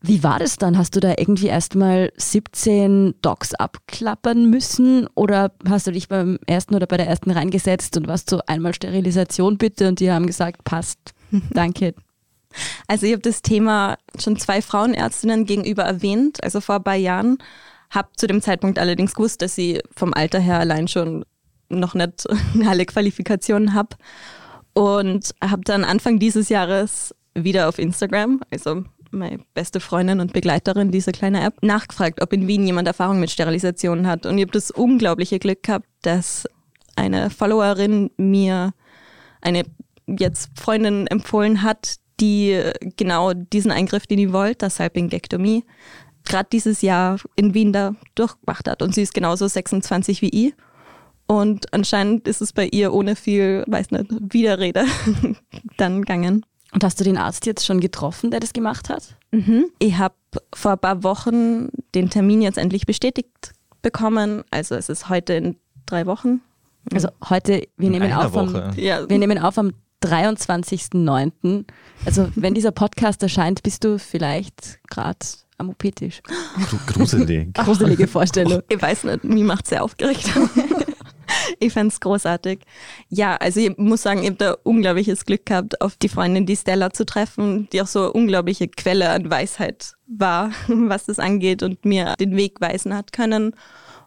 Wie 0.00 0.22
war 0.22 0.38
das 0.38 0.56
dann? 0.56 0.78
Hast 0.78 0.94
du 0.94 1.00
da 1.00 1.14
irgendwie 1.16 1.46
erstmal 1.46 2.12
17 2.16 3.14
Docs 3.22 3.54
abklappern 3.54 4.48
müssen 4.48 5.08
oder 5.14 5.52
hast 5.68 5.86
du 5.86 5.90
dich 5.90 6.08
beim 6.08 6.38
ersten 6.46 6.74
oder 6.74 6.86
bei 6.86 6.96
der 6.96 7.08
ersten 7.08 7.30
reingesetzt 7.30 7.96
und 7.96 8.06
warst 8.06 8.30
so 8.30 8.40
einmal 8.46 8.74
Sterilisation 8.74 9.58
bitte 9.58 9.88
und 9.88 10.00
die 10.00 10.10
haben 10.10 10.26
gesagt, 10.26 10.64
passt, 10.64 11.14
danke. 11.50 11.94
Also 12.86 13.06
ich 13.06 13.12
habe 13.12 13.22
das 13.22 13.42
Thema 13.42 13.98
schon 14.18 14.38
zwei 14.38 14.62
Frauenärztinnen 14.62 15.44
gegenüber 15.44 15.84
erwähnt, 15.84 16.42
also 16.42 16.60
vor 16.60 16.76
ein 16.76 16.84
paar 16.84 16.94
Jahren. 16.94 17.38
Habe 17.90 18.08
zu 18.16 18.26
dem 18.26 18.42
Zeitpunkt 18.42 18.78
allerdings 18.78 19.14
gewusst, 19.14 19.42
dass 19.42 19.56
ich 19.58 19.80
vom 19.94 20.12
Alter 20.12 20.40
her 20.40 20.58
allein 20.58 20.88
schon 20.88 21.24
noch 21.68 21.94
nicht 21.94 22.26
alle 22.66 22.86
Qualifikationen 22.86 23.74
habe. 23.74 23.96
Und 24.74 25.34
habe 25.42 25.62
dann 25.64 25.84
Anfang 25.84 26.18
dieses 26.18 26.48
Jahres 26.48 27.14
wieder 27.34 27.68
auf 27.68 27.78
Instagram, 27.78 28.40
also 28.50 28.84
meine 29.10 29.38
beste 29.54 29.80
Freundin 29.80 30.20
und 30.20 30.32
Begleiterin 30.32 30.90
dieser 30.90 31.12
kleinen 31.12 31.42
App, 31.42 31.62
nachgefragt, 31.62 32.22
ob 32.22 32.32
in 32.32 32.46
Wien 32.46 32.66
jemand 32.66 32.88
Erfahrung 32.88 33.20
mit 33.20 33.30
Sterilisationen 33.30 34.06
hat. 34.06 34.26
Und 34.26 34.36
ich 34.36 34.42
habe 34.42 34.52
das 34.52 34.70
unglaubliche 34.70 35.38
Glück 35.38 35.62
gehabt, 35.62 35.86
dass 36.02 36.46
eine 36.96 37.30
Followerin 37.30 38.10
mir 38.16 38.72
eine 39.40 39.64
jetzt 40.06 40.50
Freundin 40.58 41.06
empfohlen 41.06 41.62
hat, 41.62 41.96
die 42.20 42.60
genau 42.96 43.32
diesen 43.32 43.70
Eingriff, 43.70 44.06
den 44.06 44.18
ich 44.18 44.32
wollte, 44.32 44.58
das 44.66 44.76
Salpingektomie, 44.76 45.64
gerade 46.24 46.48
dieses 46.52 46.82
Jahr 46.82 47.18
in 47.36 47.54
Wien 47.54 47.72
da 47.72 47.94
durchgemacht 48.14 48.68
hat. 48.68 48.82
Und 48.82 48.94
sie 48.94 49.02
ist 49.02 49.14
genauso 49.14 49.46
26 49.46 50.22
wie 50.22 50.46
ich. 50.46 50.54
Und 51.26 51.72
anscheinend 51.72 52.28
ist 52.28 52.40
es 52.40 52.52
bei 52.52 52.66
ihr 52.66 52.92
ohne 52.92 53.16
viel, 53.16 53.64
weiß 53.66 53.90
nicht, 53.90 54.06
Widerrede 54.10 54.84
dann 55.76 56.02
gegangen. 56.02 56.44
Und 56.72 56.84
hast 56.84 57.00
du 57.00 57.04
den 57.04 57.16
Arzt 57.16 57.46
jetzt 57.46 57.64
schon 57.64 57.80
getroffen, 57.80 58.30
der 58.30 58.40
das 58.40 58.52
gemacht 58.52 58.88
hat? 58.88 59.16
Mhm. 59.32 59.66
Ich 59.78 59.98
habe 59.98 60.14
vor 60.54 60.72
ein 60.72 60.78
paar 60.78 61.02
Wochen 61.02 61.68
den 61.94 62.10
Termin 62.10 62.42
jetzt 62.42 62.58
endlich 62.58 62.86
bestätigt 62.86 63.54
bekommen. 63.82 64.44
Also 64.50 64.74
es 64.74 64.88
ist 64.88 65.08
heute 65.08 65.34
in 65.34 65.56
drei 65.86 66.06
Wochen. 66.06 66.40
Also 66.92 67.08
heute, 67.28 67.66
wir 67.76 67.90
nehmen, 67.90 68.12
auf 68.12 68.36
am, 68.36 68.72
ja. 68.76 69.08
wir 69.08 69.18
nehmen 69.18 69.38
auf 69.38 69.58
am 69.58 69.72
23.09. 70.04 71.64
Also 72.04 72.28
wenn 72.34 72.54
dieser 72.54 72.72
Podcast 72.72 73.22
erscheint, 73.22 73.62
bist 73.62 73.84
du 73.84 73.98
vielleicht 73.98 74.80
gerade 74.88 75.18
am 75.58 75.70
OP-Tisch. 75.70 76.20
Gruselig. 76.86 77.54
Gruselige 77.54 78.06
Vorstellung. 78.06 78.62
Ich 78.68 78.80
weiß 78.80 79.04
nicht, 79.04 79.24
mir 79.24 79.44
macht 79.44 79.64
es 79.64 79.70
sehr 79.70 79.82
aufgeregt. 79.82 80.30
ich 81.58 81.72
fände 81.72 81.92
es 81.92 82.00
großartig. 82.00 82.60
Ja, 83.08 83.36
also 83.36 83.60
ich 83.60 83.76
muss 83.78 84.02
sagen, 84.02 84.20
ich 84.20 84.26
habe 84.26 84.36
da 84.36 84.56
unglaubliches 84.62 85.24
Glück 85.24 85.46
gehabt, 85.46 85.80
auf 85.80 85.96
die 85.96 86.08
Freundin, 86.08 86.46
die 86.46 86.56
Stella 86.56 86.92
zu 86.92 87.06
treffen, 87.06 87.68
die 87.72 87.80
auch 87.80 87.86
so 87.86 88.00
eine 88.00 88.12
unglaubliche 88.12 88.68
Quelle 88.68 89.10
an 89.10 89.30
Weisheit 89.30 89.94
war, 90.06 90.50
was 90.68 91.06
das 91.06 91.18
angeht 91.18 91.62
und 91.62 91.84
mir 91.84 92.14
den 92.20 92.36
Weg 92.36 92.60
weisen 92.60 92.94
hat 92.94 93.12
können 93.12 93.54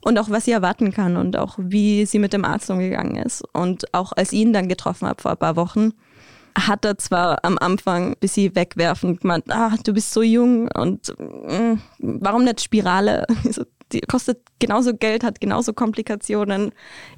und 0.01 0.17
auch 0.19 0.29
was 0.29 0.45
sie 0.45 0.51
erwarten 0.51 0.91
kann 0.91 1.17
und 1.17 1.37
auch 1.37 1.55
wie 1.57 2.05
sie 2.05 2.19
mit 2.19 2.33
dem 2.33 2.45
Arzt 2.45 2.69
umgegangen 2.69 3.15
ist. 3.17 3.43
Und 3.53 3.93
auch 3.93 4.11
als 4.13 4.31
ich 4.31 4.39
ihn 4.39 4.53
dann 4.53 4.69
getroffen 4.69 5.07
habe 5.07 5.21
vor 5.21 5.31
ein 5.31 5.37
paar 5.37 5.55
Wochen, 5.55 5.93
hat 6.57 6.85
er 6.85 6.97
zwar 6.97 7.43
am 7.43 7.57
Anfang 7.57 8.11
ein 8.11 8.19
bisschen 8.19 8.55
wegwerfend 8.55 9.21
gemeint, 9.21 9.45
ah, 9.49 9.75
du 9.83 9.93
bist 9.93 10.11
so 10.11 10.21
jung 10.21 10.69
und 10.71 11.13
mh, 11.17 11.73
mm, 11.73 11.81
warum 11.99 12.43
nicht 12.43 12.61
Spirale? 12.61 13.25
Die 13.91 14.01
kostet 14.01 14.39
genauso 14.59 14.93
Geld, 14.95 15.23
hat 15.23 15.41
genauso 15.41 15.73
Komplikationen. 15.73 16.73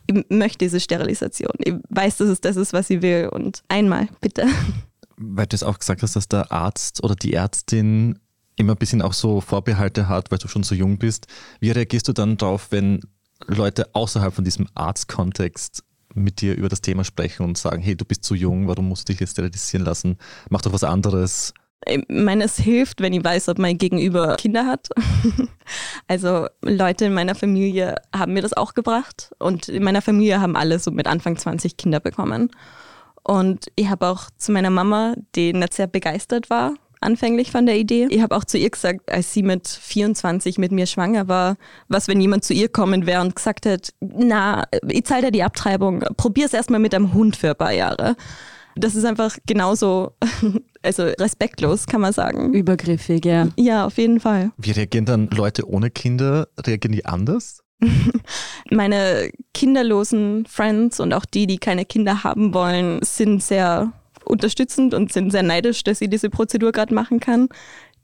Ich 0.08 0.24
möchte 0.30 0.60
diese 0.60 0.80
Sterilisation. 0.80 1.52
Ich 1.58 1.74
weiß, 1.90 2.16
dass 2.18 2.30
es 2.30 2.40
das 2.40 2.56
ist, 2.56 2.72
was 2.72 2.88
sie 2.88 3.02
will. 3.02 3.28
Und 3.30 3.62
einmal, 3.68 4.08
bitte. 4.22 4.48
Weil 5.18 5.48
du 5.48 5.56
es 5.56 5.64
auch 5.64 5.78
gesagt 5.78 6.02
hast, 6.02 6.16
dass 6.16 6.30
der 6.30 6.50
Arzt 6.50 7.04
oder 7.04 7.16
die 7.16 7.34
Ärztin 7.34 8.20
immer 8.62 8.74
ein 8.74 8.78
bisschen 8.78 9.02
auch 9.02 9.14
so 9.14 9.42
Vorbehalte 9.42 10.08
hat, 10.08 10.32
weil 10.32 10.38
du 10.38 10.48
schon 10.48 10.64
so 10.64 10.74
jung 10.74 10.98
bist. 10.98 11.28
Wie 11.60 11.72
reagierst 11.72 12.08
du 12.08 12.14
dann 12.14 12.38
darauf, 12.38 12.68
wenn 12.72 13.02
Leute 13.48 13.94
außerhalb 13.94 14.34
von 14.34 14.46
diesem 14.46 14.68
Arztkontext 14.76 15.84
mit 16.14 16.42
dir 16.42 16.56
über 16.56 16.70
das 16.70 16.82
Thema 16.82 17.04
sprechen 17.04 17.44
und 17.44 17.58
sagen, 17.58 17.82
hey, 17.82 17.96
du 17.96 18.06
bist 18.06 18.24
zu 18.24 18.36
jung, 18.36 18.68
warum 18.68 18.88
musst 18.88 19.08
du 19.08 19.14
dich 19.14 19.20
jetzt 19.20 19.32
sterilisieren 19.32 19.86
lassen? 19.86 20.18
Mach 20.50 20.62
doch 20.62 20.74
was 20.74 20.84
anderes. 20.84 21.54
Ich 21.88 22.04
meine, 22.10 22.44
es 22.44 22.58
hilft, 22.58 23.02
wenn 23.02 23.14
ich 23.14 23.24
weiß, 23.24 23.50
ob 23.50 23.58
mein 23.58 23.78
Gegenüber 23.78 24.36
Kinder 24.36 24.68
hat. 24.68 24.90
also 26.08 26.48
Leute 26.62 27.06
in 27.06 27.14
meiner 27.14 27.34
Familie 27.34 27.96
haben 28.16 28.34
mir 28.34 28.44
das 28.44 28.54
auch 28.54 28.76
gebracht 28.76 29.32
und 29.40 29.68
in 29.68 29.84
meiner 29.84 30.04
Familie 30.04 30.40
haben 30.42 30.56
alle 30.56 30.78
so 30.78 30.92
mit 30.92 31.08
Anfang 31.08 31.38
20 31.38 31.78
Kinder 31.78 32.00
bekommen. 32.00 32.52
Und 33.24 33.68
ich 33.76 33.90
habe 33.90 34.08
auch 34.08 34.30
zu 34.38 34.52
meiner 34.52 34.70
Mama, 34.70 35.16
die 35.36 35.54
nicht 35.54 35.74
sehr 35.74 35.88
begeistert 35.88 36.52
war 36.52 36.76
anfänglich 37.02 37.52
von 37.52 37.66
der 37.66 37.78
Idee. 37.78 38.08
Ich 38.10 38.22
habe 38.22 38.36
auch 38.36 38.46
zu 38.46 38.58
ihr 38.58 38.70
gesagt, 38.70 39.12
als 39.12 39.34
sie 39.34 39.44
mit 39.44 39.68
24 39.68 40.58
mit 40.58 40.72
mir 40.72 40.86
schwanger 40.86 41.28
war, 41.28 41.58
was, 41.88 42.08
wenn 42.08 42.22
jemand 42.22 42.44
zu 42.44 42.54
ihr 42.54 42.70
kommen 42.70 43.06
wäre 43.06 43.22
und 43.22 43.36
gesagt 43.36 43.66
hätte, 43.66 43.92
na, 44.00 44.64
ich 44.88 45.06
zahle 45.06 45.24
dir 45.24 45.32
die 45.32 45.44
Abtreibung, 45.44 46.02
probier 46.18 46.46
es 46.46 46.54
erstmal 46.54 46.80
mit 46.80 46.96
einem 46.96 47.14
Hund 47.14 47.36
für 47.36 47.50
ein 47.50 47.56
paar 47.56 47.74
Jahre. 47.74 48.16
Das 48.76 48.96
ist 48.96 49.06
einfach 49.06 49.38
genauso, 49.46 50.14
also 50.82 51.04
respektlos, 51.04 51.88
kann 51.88 52.02
man 52.02 52.14
sagen. 52.14 52.54
Übergriffig, 52.54 53.26
ja. 53.26 53.50
Ja, 53.58 53.86
auf 53.86 53.98
jeden 53.98 54.20
Fall. 54.20 54.52
Wie 54.58 54.72
reagieren 54.72 55.06
dann 55.06 55.30
Leute 55.30 55.68
ohne 55.68 55.90
Kinder? 55.90 56.48
Reagieren 56.58 56.94
die 56.94 57.06
anders? 57.06 57.64
Meine 58.70 59.32
kinderlosen 59.54 60.46
Friends 60.46 61.00
und 61.00 61.14
auch 61.14 61.26
die, 61.26 61.48
die 61.48 61.58
keine 61.58 61.84
Kinder 61.84 62.24
haben 62.24 62.54
wollen, 62.54 63.00
sind 63.02 63.44
sehr 63.44 63.92
unterstützend 64.26 64.94
und 64.94 65.12
sind 65.12 65.32
sehr 65.32 65.44
neidisch, 65.44 65.84
dass 65.84 66.00
sie 66.00 66.10
diese 66.10 66.30
Prozedur 66.30 66.72
gerade 66.72 66.94
machen 66.94 67.20
kann. 67.20 67.50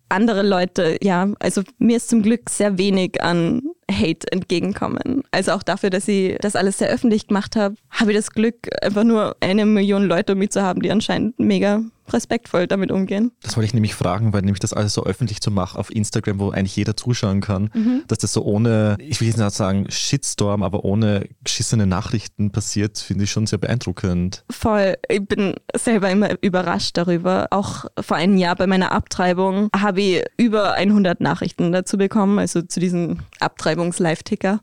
Andere 0.09 0.41
Leute, 0.41 0.97
ja, 1.01 1.29
also 1.39 1.63
mir 1.79 1.97
ist 1.97 2.09
zum 2.09 2.21
Glück 2.21 2.49
sehr 2.49 2.77
wenig 2.77 3.21
an 3.21 3.61
Hate 3.91 4.31
entgegenkommen. 4.31 5.23
Also 5.31 5.53
auch 5.53 5.63
dafür, 5.63 5.89
dass 5.89 6.07
ich 6.07 6.37
das 6.39 6.55
alles 6.55 6.77
sehr 6.77 6.89
öffentlich 6.89 7.27
gemacht 7.27 7.55
habe, 7.55 7.75
habe 7.89 8.11
ich 8.11 8.17
das 8.17 8.31
Glück, 8.31 8.67
einfach 8.81 9.03
nur 9.03 9.35
eine 9.39 9.65
Million 9.65 10.03
Leute 10.03 10.33
um 10.33 10.39
mich 10.39 10.51
zu 10.51 10.61
haben, 10.61 10.81
die 10.81 10.91
anscheinend 10.91 11.39
mega 11.39 11.81
respektvoll 12.13 12.67
damit 12.67 12.91
umgehen. 12.91 13.31
Das 13.41 13.55
wollte 13.57 13.65
ich 13.67 13.73
nämlich 13.73 13.95
fragen, 13.95 14.33
weil 14.33 14.41
nämlich 14.41 14.59
das 14.59 14.73
alles 14.73 14.93
so 14.93 15.03
öffentlich 15.03 15.41
zu 15.41 15.51
machen 15.51 15.77
auf 15.77 15.93
Instagram, 15.93 16.39
wo 16.39 16.49
eigentlich 16.51 16.75
jeder 16.75 16.95
zuschauen 16.95 17.41
kann, 17.41 17.69
mhm. 17.73 18.03
dass 18.07 18.19
das 18.19 18.33
so 18.33 18.43
ohne, 18.43 18.97
ich 18.99 19.19
will 19.19 19.27
jetzt 19.27 19.37
nicht 19.37 19.51
sagen 19.51 19.87
Shitstorm, 19.89 20.63
aber 20.63 20.85
ohne 20.85 21.27
geschissene 21.43 21.85
Nachrichten 21.85 22.51
passiert, 22.51 22.97
finde 22.97 23.25
ich 23.25 23.31
schon 23.31 23.47
sehr 23.47 23.59
beeindruckend. 23.59 24.43
Voll. 24.49 24.95
Ich 25.09 25.25
bin 25.25 25.55
selber 25.75 26.09
immer 26.09 26.29
überrascht 26.41 26.97
darüber. 26.97 27.47
Auch 27.51 27.85
vor 27.99 28.17
einem 28.17 28.37
Jahr 28.37 28.55
bei 28.55 28.67
meiner 28.67 28.91
Abtreibung 28.91 29.69
habe 29.75 30.01
ich 30.01 30.23
über 30.37 30.73
100 30.73 31.21
Nachrichten 31.21 31.71
dazu 31.71 31.97
bekommen, 31.97 32.39
also 32.39 32.61
zu 32.61 32.79
diesem 32.79 33.19
Abtreibung 33.39 33.76
Abtreibungs-Live-Ticker. 33.77 34.59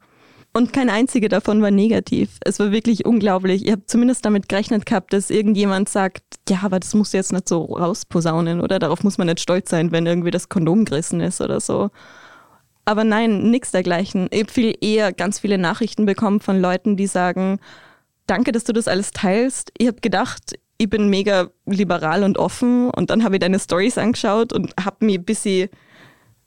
Und 0.57 0.73
kein 0.73 0.89
einziger 0.89 1.29
davon 1.29 1.63
war 1.63 1.73
negativ. 1.73 2.39
Es 2.45 2.61
war 2.61 2.71
wirklich 2.71 3.05
unglaublich. 3.05 3.65
Ich 3.67 3.73
habe 3.73 3.87
zumindest 3.87 4.25
damit 4.25 4.49
gerechnet 4.49 4.87
gehabt, 4.87 5.13
dass 5.13 5.31
irgendjemand 5.31 5.89
sagt, 5.89 6.23
ja, 6.49 6.61
aber 6.63 6.79
das 6.79 6.95
muss 6.95 7.13
jetzt 7.13 7.33
nicht 7.33 7.49
so 7.49 7.65
rausposaunen 7.65 8.61
oder 8.61 8.79
darauf 8.79 9.03
muss 9.03 9.19
man 9.19 9.27
nicht 9.27 9.41
stolz 9.41 9.71
sein, 9.71 9.91
wenn 9.91 10.07
irgendwie 10.07 10.31
das 10.31 10.49
Kondom 10.49 10.85
gerissen 10.85 11.21
ist 11.21 11.41
oder 11.41 11.61
so. 11.61 11.91
Aber 12.85 13.03
nein, 13.03 13.51
nichts 13.51 13.73
dergleichen. 13.73 14.29
Ich 14.31 14.43
habe 14.43 14.53
viel 14.53 14.77
eher 14.81 15.13
ganz 15.13 15.41
viele 15.41 15.59
Nachrichten 15.59 16.07
bekommen 16.07 16.39
von 16.39 16.61
Leuten, 16.61 16.97
die 16.97 17.09
sagen, 17.09 17.59
danke, 18.29 18.53
dass 18.53 18.63
du 18.63 18.73
das 18.73 18.87
alles 18.87 19.11
teilst. 19.11 19.73
Ich 19.77 19.89
habe 19.89 20.01
gedacht, 20.01 20.55
ich 20.79 20.89
bin 20.89 21.09
mega 21.09 21.51
liberal 21.67 22.23
und 22.23 22.39
offen 22.39 22.91
und 22.91 23.11
dann 23.11 23.25
habe 23.25 23.37
ich 23.37 23.41
deine 23.41 23.59
Stories 23.59 23.99
angeschaut 23.99 24.53
und 24.53 24.73
habe 24.79 25.05
mir 25.05 25.19
ein 25.19 25.25
bisschen, 25.25 25.69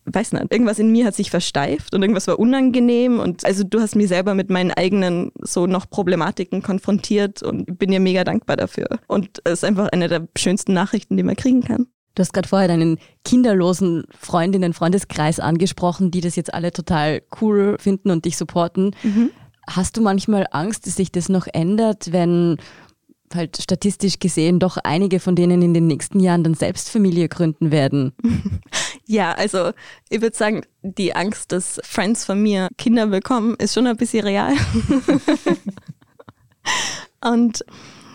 weiß 0.08 0.34
nicht, 0.34 0.52
irgendwas 0.52 0.80
in 0.80 0.92
mir 0.92 1.06
hat 1.06 1.16
sich 1.16 1.30
versteift 1.30 1.94
und 1.94 2.02
irgendwas 2.02 2.28
war 2.28 2.40
unangenehm 2.40 3.20
und 3.20 3.46
also 3.46 3.64
du 3.64 3.80
hast 3.80 3.96
mich 3.96 4.08
selber 4.08 4.34
mit 4.34 4.50
meinen 4.50 4.72
eigenen 4.72 5.32
so 5.42 5.68
noch 5.68 5.90
Problematiken 5.90 6.62
konfrontiert 6.62 7.44
und 7.44 7.78
bin 7.78 7.92
dir 7.92 8.00
mega 8.00 8.24
dankbar 8.24 8.58
dafür. 8.58 8.88
Und 9.08 9.42
es 9.44 9.54
ist 9.54 9.64
einfach 9.64 9.90
eine 9.90 10.08
der 10.08 10.28
schönsten 10.38 10.74
Nachrichten, 10.74 11.18
die 11.18 11.24
man 11.24 11.36
kriegen 11.36 11.62
kann. 11.62 11.88
Du 12.16 12.22
hast 12.22 12.34
gerade 12.34 12.48
vorher 12.48 12.68
deinen 12.68 12.98
kinderlosen 13.26 14.06
Freundinnen, 14.18 14.74
Freundeskreis 14.74 15.40
angesprochen, 15.40 16.10
die 16.10 16.22
das 16.22 16.36
jetzt 16.36 16.52
alle 16.52 16.72
total 16.72 17.22
cool 17.42 17.78
finden 17.80 18.10
und 18.10 18.26
dich 18.26 18.38
supporten. 18.38 18.96
Mhm. 19.04 19.30
Hast 19.70 19.98
du 19.98 20.02
manchmal 20.02 20.48
Angst, 20.52 20.88
dass 20.88 20.96
sich 20.96 21.12
das 21.12 21.30
noch 21.30 21.46
ändert, 21.54 22.12
wenn 22.14 22.58
halt 23.36 23.62
statistisch 23.62 24.20
gesehen 24.20 24.60
doch 24.60 24.78
einige 24.78 25.20
von 25.20 25.36
denen 25.36 25.62
in 25.62 25.74
den 25.74 25.88
nächsten 25.88 26.20
Jahren 26.20 26.44
dann 26.44 26.54
selbst 26.54 26.90
Familie 26.90 27.28
gründen 27.30 27.72
werden. 27.72 28.14
Ja, 29.08 29.32
also 29.32 29.72
ich 30.10 30.22
würde 30.22 30.36
sagen, 30.36 30.64
die 30.82 31.16
Angst, 31.16 31.54
dass 31.54 31.80
Friends 31.84 32.26
von 32.26 32.44
mir 32.44 32.68
Kinder 32.78 33.08
bekommen, 33.08 33.56
ist 33.58 33.74
schon 33.74 33.88
ein 33.88 33.96
bisschen 33.96 34.26
real. 34.26 34.54
Und 37.24 37.64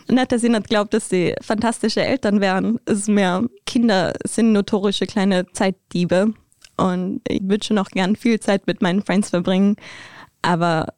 nicht, 0.09 0.33
dass 0.33 0.45
ich 0.45 0.51
nicht 0.51 0.69
glaube, 0.69 0.91
dass 0.91 1.09
sie 1.09 1.35
fantastische 1.41 2.03
Eltern 2.03 2.43
wären. 2.43 2.79
Ist 2.85 3.09
mehr, 3.09 3.43
Kinder 3.65 4.13
sind 4.27 4.53
notorische 4.53 5.07
kleine 5.07 5.47
Zeitdiebe. 5.53 6.35
Und 6.77 7.23
ich 7.27 7.41
würde 7.43 7.65
schon 7.65 7.79
auch 7.79 7.89
gern 7.89 8.15
viel 8.15 8.39
Zeit 8.39 8.67
mit 8.67 8.83
meinen 8.83 9.03
Friends 9.03 9.31
verbringen. 9.31 9.77
Aber 10.43 10.89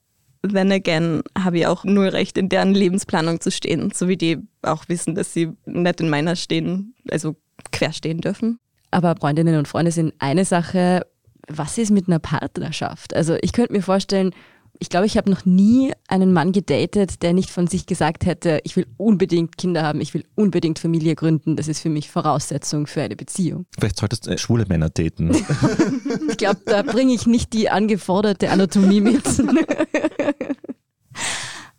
then 0.42 0.72
again 0.72 1.22
habe 1.38 1.58
ich 1.58 1.66
auch 1.66 1.84
null 1.84 2.08
Recht, 2.08 2.36
in 2.36 2.48
deren 2.48 2.74
Lebensplanung 2.74 3.40
zu 3.40 3.52
stehen, 3.52 3.92
so 3.94 4.08
wie 4.08 4.16
die 4.16 4.38
auch 4.62 4.88
wissen, 4.88 5.14
dass 5.14 5.32
sie 5.32 5.52
nicht 5.66 6.00
in 6.00 6.10
meiner 6.10 6.34
stehen, 6.34 6.94
also 7.10 7.36
quer 7.70 7.92
stehen 7.92 8.20
dürfen. 8.20 8.58
Aber 8.94 9.16
Freundinnen 9.16 9.58
und 9.58 9.66
Freunde 9.66 9.90
sind 9.90 10.14
eine 10.20 10.44
Sache. 10.44 11.04
Was 11.48 11.78
ist 11.78 11.90
mit 11.90 12.06
einer 12.06 12.20
Partnerschaft? 12.20 13.14
Also 13.14 13.36
ich 13.42 13.52
könnte 13.52 13.72
mir 13.72 13.82
vorstellen, 13.82 14.30
ich 14.78 14.88
glaube, 14.88 15.06
ich 15.06 15.16
habe 15.16 15.30
noch 15.30 15.44
nie 15.44 15.92
einen 16.08 16.32
Mann 16.32 16.52
gedatet, 16.52 17.22
der 17.22 17.32
nicht 17.32 17.50
von 17.50 17.66
sich 17.66 17.86
gesagt 17.86 18.24
hätte, 18.24 18.60
ich 18.64 18.76
will 18.76 18.86
unbedingt 18.96 19.58
Kinder 19.58 19.82
haben, 19.82 20.00
ich 20.00 20.14
will 20.14 20.24
unbedingt 20.36 20.78
Familie 20.78 21.16
gründen, 21.16 21.56
das 21.56 21.68
ist 21.68 21.80
für 21.80 21.88
mich 21.88 22.08
Voraussetzung 22.08 22.86
für 22.86 23.02
eine 23.02 23.16
Beziehung. 23.16 23.66
Vielleicht 23.76 23.98
solltest 23.98 24.26
du 24.26 24.30
äh, 24.30 24.38
schwule 24.38 24.64
Männer 24.66 24.90
daten. 24.90 25.30
ich 26.28 26.36
glaube, 26.36 26.60
da 26.64 26.82
bringe 26.82 27.14
ich 27.14 27.26
nicht 27.26 27.52
die 27.52 27.70
angeforderte 27.70 28.50
Anatomie 28.50 29.00
mit. 29.00 29.24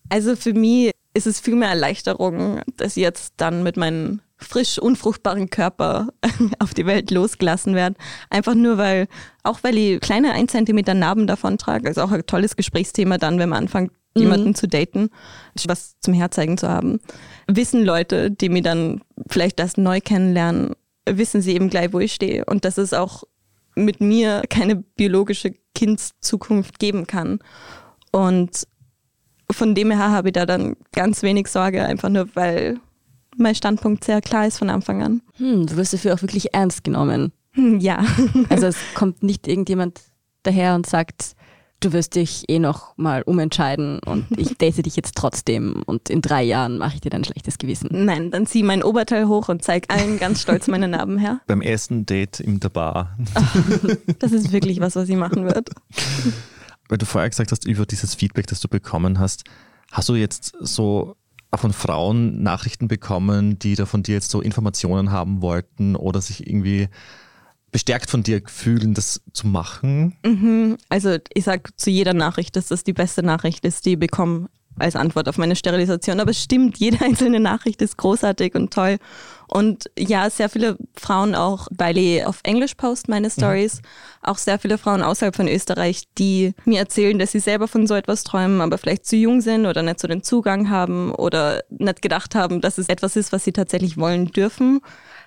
also 0.09 0.35
für 0.35 0.53
mich 0.53 0.91
ist 1.15 1.27
es 1.27 1.39
viel 1.39 1.55
mehr 1.55 1.69
Erleichterung, 1.69 2.61
dass 2.77 2.97
ich 2.97 3.01
jetzt 3.01 3.35
dann 3.37 3.63
mit 3.63 3.77
meinen 3.77 4.21
frisch 4.37 4.77
unfruchtbaren 4.77 5.49
Körper 5.49 6.09
auf 6.59 6.73
die 6.73 6.85
Welt 6.85 7.09
losgelassen 7.09 7.73
werden. 7.73 7.95
Einfach 8.29 8.53
nur, 8.53 8.77
weil, 8.77 9.07
auch 9.43 9.59
weil 9.63 9.77
ich 9.77 10.01
kleine 10.01 10.33
1 10.33 10.51
cm 10.51 10.99
Narben 10.99 11.25
davon 11.25 11.57
trage, 11.57 11.87
also 11.87 12.01
auch 12.01 12.11
ein 12.11 12.25
tolles 12.25 12.55
Gesprächsthema 12.55 13.17
dann, 13.17 13.39
wenn 13.39 13.49
man 13.49 13.63
anfängt, 13.63 13.93
mhm. 14.13 14.21
jemanden 14.21 14.55
zu 14.55 14.67
daten, 14.67 15.09
was 15.67 15.95
zum 16.01 16.13
Herzeigen 16.13 16.57
zu 16.57 16.67
haben. 16.67 16.99
Wissen 17.47 17.85
Leute, 17.85 18.29
die 18.29 18.49
mich 18.49 18.63
dann 18.63 19.01
vielleicht 19.29 19.59
erst 19.59 19.77
neu 19.77 20.01
kennenlernen, 20.01 20.73
wissen 21.09 21.41
sie 21.41 21.55
eben 21.55 21.69
gleich, 21.69 21.93
wo 21.93 21.99
ich 21.99 22.13
stehe. 22.13 22.43
Und 22.45 22.65
dass 22.65 22.77
es 22.77 22.93
auch 22.93 23.23
mit 23.75 24.01
mir 24.01 24.43
keine 24.49 24.75
biologische 24.75 25.53
Kindszukunft 25.75 26.79
geben 26.79 27.07
kann. 27.07 27.39
Und 28.11 28.67
von 29.55 29.73
dem 29.73 29.91
her 29.91 30.11
habe 30.11 30.29
ich 30.29 30.33
da 30.33 30.45
dann 30.45 30.75
ganz 30.93 31.23
wenig 31.23 31.47
Sorge, 31.47 31.83
einfach 31.83 32.09
nur 32.09 32.27
weil 32.35 32.79
mein 33.37 33.55
Standpunkt 33.55 34.03
sehr 34.03 34.21
klar 34.21 34.47
ist 34.47 34.57
von 34.57 34.69
Anfang 34.69 35.03
an. 35.03 35.21
Hm, 35.37 35.65
du 35.65 35.75
wirst 35.77 35.93
dafür 35.93 36.13
auch 36.13 36.21
wirklich 36.21 36.53
ernst 36.53 36.83
genommen. 36.83 37.31
Hm, 37.51 37.79
ja. 37.79 38.03
also 38.49 38.67
es 38.67 38.77
kommt 38.93 39.23
nicht 39.23 39.47
irgendjemand 39.47 40.01
daher 40.43 40.75
und 40.75 40.85
sagt, 40.85 41.35
du 41.79 41.93
wirst 41.93 42.15
dich 42.15 42.49
eh 42.49 42.59
noch 42.59 42.97
mal 42.97 43.23
umentscheiden 43.23 43.99
und 43.99 44.25
ich 44.37 44.57
date 44.57 44.85
dich 44.85 44.95
jetzt 44.95 45.15
trotzdem 45.15 45.83
und 45.85 46.09
in 46.09 46.21
drei 46.21 46.43
Jahren 46.43 46.77
mache 46.77 46.95
ich 46.95 47.01
dir 47.01 47.09
dann 47.09 47.21
ein 47.21 47.25
schlechtes 47.25 47.57
Gewissen. 47.57 47.89
Nein, 47.91 48.31
dann 48.31 48.45
zieh 48.45 48.63
mein 48.63 48.83
Oberteil 48.83 49.27
hoch 49.27 49.49
und 49.49 49.63
zeig 49.63 49.85
allen 49.89 50.17
ganz 50.17 50.41
stolz 50.41 50.67
meine 50.67 50.87
Narben 50.87 51.17
her. 51.17 51.41
Beim 51.47 51.61
ersten 51.61 52.05
Date 52.05 52.39
in 52.39 52.59
der 52.59 52.69
Bar. 52.69 53.17
das 54.19 54.31
ist 54.31 54.51
wirklich 54.51 54.79
was, 54.79 54.95
was 54.95 55.07
sie 55.07 55.15
machen 55.15 55.45
wird. 55.45 55.69
Weil 56.87 56.97
du 56.97 57.05
vorher 57.05 57.29
gesagt 57.29 57.51
hast, 57.51 57.65
über 57.65 57.85
dieses 57.85 58.15
Feedback, 58.15 58.47
das 58.47 58.59
du 58.59 58.67
bekommen 58.67 59.19
hast, 59.19 59.43
hast 59.91 60.09
du 60.09 60.15
jetzt 60.15 60.53
so 60.59 61.15
von 61.53 61.73
Frauen 61.73 62.43
Nachrichten 62.43 62.87
bekommen, 62.87 63.57
die 63.59 63.75
da 63.75 63.85
von 63.85 64.03
dir 64.03 64.15
jetzt 64.15 64.29
so 64.29 64.41
Informationen 64.41 65.11
haben 65.11 65.41
wollten 65.41 65.95
oder 65.95 66.21
sich 66.21 66.45
irgendwie 66.47 66.89
bestärkt 67.71 68.09
von 68.09 68.23
dir 68.23 68.41
fühlen, 68.45 68.93
das 68.93 69.21
zu 69.33 69.47
machen? 69.47 70.15
Mhm. 70.25 70.77
Also 70.89 71.17
ich 71.33 71.43
sage 71.43 71.71
zu 71.75 71.89
jeder 71.89 72.13
Nachricht, 72.13 72.55
dass 72.55 72.67
das 72.67 72.83
die 72.83 72.93
beste 72.93 73.23
Nachricht 73.23 73.65
ist, 73.65 73.85
die 73.85 73.93
ich 73.93 73.99
bekomme 73.99 74.49
als 74.77 74.95
Antwort 74.95 75.29
auf 75.29 75.37
meine 75.37 75.55
Sterilisation. 75.55 76.19
Aber 76.19 76.31
es 76.31 76.41
stimmt, 76.41 76.77
jede 76.79 77.03
einzelne 77.03 77.39
Nachricht 77.39 77.81
ist 77.81 77.97
großartig 77.97 78.55
und 78.55 78.73
toll. 78.73 78.97
Und 79.47 79.91
ja, 79.97 80.29
sehr 80.29 80.49
viele 80.49 80.77
Frauen 80.95 81.35
auch, 81.35 81.67
weil 81.71 81.97
ich 81.97 82.25
auf 82.25 82.39
Englisch 82.43 82.73
post 82.75 83.07
meine 83.07 83.29
Stories, 83.29 83.77
mhm. 83.77 83.87
auch 84.23 84.37
sehr 84.37 84.57
viele 84.57 84.77
Frauen 84.77 85.03
außerhalb 85.03 85.35
von 85.35 85.47
Österreich, 85.47 86.05
die 86.17 86.53
mir 86.65 86.79
erzählen, 86.79 87.19
dass 87.19 87.31
sie 87.31 87.39
selber 87.39 87.67
von 87.67 87.85
so 87.85 87.93
etwas 87.93 88.23
träumen, 88.23 88.61
aber 88.61 88.77
vielleicht 88.77 89.05
zu 89.05 89.15
jung 89.15 89.41
sind 89.41 89.67
oder 89.67 89.83
nicht 89.83 89.99
so 89.99 90.07
den 90.07 90.23
Zugang 90.23 90.69
haben 90.69 91.13
oder 91.13 91.63
nicht 91.69 92.01
gedacht 92.01 92.33
haben, 92.33 92.59
dass 92.59 92.79
es 92.79 92.89
etwas 92.89 93.15
ist, 93.15 93.31
was 93.31 93.43
sie 93.43 93.53
tatsächlich 93.53 93.97
wollen 93.97 94.27
dürfen, 94.27 94.81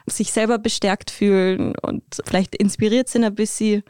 sich 0.07 0.33
selber 0.33 0.59
bestärkt 0.59 1.11
fühlen 1.13 1.75
und 1.81 2.03
vielleicht 2.25 2.57
inspiriert 2.57 3.09
sind 3.09 3.25
ein 3.25 3.35
bisschen 3.35 3.85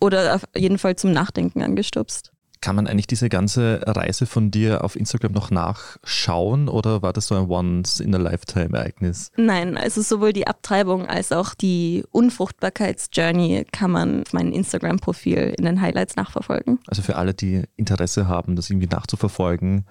oder 0.00 0.36
auf 0.36 0.44
jeden 0.54 0.78
Fall 0.78 0.96
zum 0.96 1.12
Nachdenken 1.12 1.62
angestupst. 1.62 2.33
Kann 2.64 2.76
man 2.76 2.86
eigentlich 2.86 3.06
diese 3.06 3.28
ganze 3.28 3.82
Reise 3.86 4.24
von 4.24 4.50
dir 4.50 4.84
auf 4.84 4.96
Instagram 4.96 5.32
noch 5.32 5.50
nachschauen 5.50 6.70
oder 6.70 7.02
war 7.02 7.12
das 7.12 7.26
so 7.26 7.34
ein 7.34 7.50
Once-in-a-Lifetime-Ereignis? 7.50 9.32
Nein, 9.36 9.76
also 9.76 10.00
sowohl 10.00 10.32
die 10.32 10.46
Abtreibung 10.46 11.04
als 11.04 11.30
auch 11.30 11.52
die 11.52 12.04
Unfruchtbarkeitsjourney 12.10 13.66
kann 13.70 13.90
man 13.90 14.22
auf 14.22 14.32
meinem 14.32 14.50
Instagram-Profil 14.52 15.52
in 15.58 15.66
den 15.66 15.82
Highlights 15.82 16.16
nachverfolgen. 16.16 16.78
Also 16.86 17.02
für 17.02 17.16
alle, 17.16 17.34
die 17.34 17.64
Interesse 17.76 18.28
haben, 18.28 18.56
das 18.56 18.70
irgendwie 18.70 18.88
nachzuverfolgen, 18.88 19.84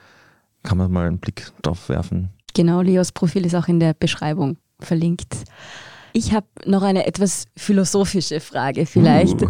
kann 0.63 0.79
man 0.79 0.91
mal 0.91 1.05
einen 1.05 1.19
Blick 1.19 1.51
drauf 1.61 1.89
werfen. 1.89 2.29
Genau, 2.55 2.81
Leos 2.81 3.11
Profil 3.11 3.45
ist 3.45 3.53
auch 3.53 3.67
in 3.67 3.79
der 3.79 3.93
Beschreibung 3.93 4.57
verlinkt. 4.79 5.35
Ich 6.11 6.33
habe 6.33 6.47
noch 6.65 6.81
eine 6.81 7.05
etwas 7.05 7.45
philosophische 7.55 8.39
Frage 8.39 8.87
vielleicht. 8.87 9.43
Uh. 9.43 9.49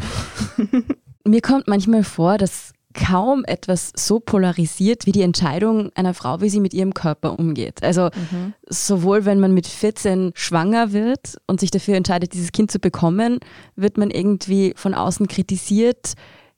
Mir 1.25 1.39
kommt 1.39 1.69
manchmal 1.69 2.03
vor, 2.03 2.38
dass 2.38 2.73
kaum 2.93 3.43
etwas 3.45 3.91
so 3.95 4.19
polarisiert 4.19 5.06
wie 5.06 5.12
die 5.12 5.21
Entscheidung 5.21 5.91
einer 5.95 6.13
Frau, 6.13 6.41
wie 6.41 6.49
sie 6.49 6.60
mit 6.60 6.73
ihrem 6.73 6.93
Körper 6.93 7.38
umgeht. 7.38 7.84
Also 7.84 8.10
mhm. 8.32 8.53
sowohl 8.67 9.25
wenn 9.25 9.39
man 9.39 9.53
mit 9.53 9.67
14 9.67 10.32
schwanger 10.36 10.93
wird 10.93 11.38
und 11.47 11.60
sich 11.60 11.71
dafür 11.71 11.95
entscheidet, 11.95 12.34
dieses 12.34 12.51
Kind 12.51 12.71
zu 12.71 12.79
bekommen, 12.79 13.39
wird 13.75 13.97
man 13.97 14.12
irgendwie 14.12 14.73
von 14.75 14.93
außen 14.93 15.27
kritisiert, 15.27 16.13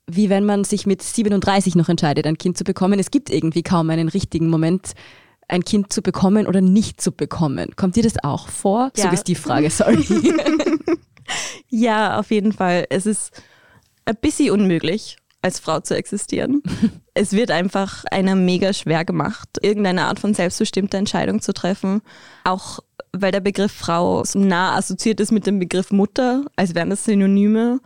wie 0.08 0.30
wenn 0.30 0.46
man 0.46 0.64
sich 0.64 0.86
mit 0.86 1.02
37 1.02 1.76
noch 1.76 1.90
entscheidet, 1.90 2.28
ein 2.28 2.38
Kind 2.38 2.58
zu 2.58 2.64
bekommen. 2.64 3.00
Es 3.00 3.12
gibt 3.12 3.30
irgendwie 3.30 3.64
kaum 3.64 3.90
einen 3.90 4.10
richtigen 4.10 4.50
Moment, 4.50 4.92
ein 5.48 5.64
Kind 5.64 5.94
zu 5.94 6.02
bekommen 6.02 6.48
oder 6.48 6.62
nicht 6.62 7.02
zu 7.02 7.12
bekommen. 7.12 7.76
Kommt 7.76 7.96
dir 7.96 8.04
das 8.04 8.24
auch 8.24 8.50
vor? 8.50 8.92
Ja. 8.96 9.06
Frage, 9.36 9.70
sorry. 9.70 10.06
ja, 11.70 12.20
auf 12.20 12.32
jeden 12.32 12.52
Fall. 12.52 12.86
Es 12.90 13.06
ist 13.06 13.32
ein 14.06 14.16
bisschen 14.22 14.52
unmöglich 14.52 15.18
als 15.46 15.60
Frau 15.60 15.80
zu 15.80 15.96
existieren. 15.96 16.64
es 17.14 17.32
wird 17.32 17.52
einfach 17.52 18.04
einer 18.06 18.36
mega 18.36 18.74
schwer 18.74 19.06
gemacht, 19.06 19.48
irgendeine 19.62 20.06
Art 20.06 20.20
von 20.20 20.34
selbstbestimmter 20.34 20.98
Entscheidung 20.98 21.40
zu 21.40 21.54
treffen. 21.54 22.02
Auch 22.44 22.80
weil 23.14 23.32
der 23.32 23.42
Begriff 23.42 23.72
Frau 23.72 24.24
so 24.24 24.40
nah 24.40 24.76
assoziiert 24.76 25.20
ist 25.20 25.32
mit 25.32 25.46
dem 25.46 25.60
Begriff 25.60 25.92
Mutter, 25.92 26.46
als 26.56 26.74
wären 26.74 26.90
das 26.90 27.06
Synonyme, 27.06 27.80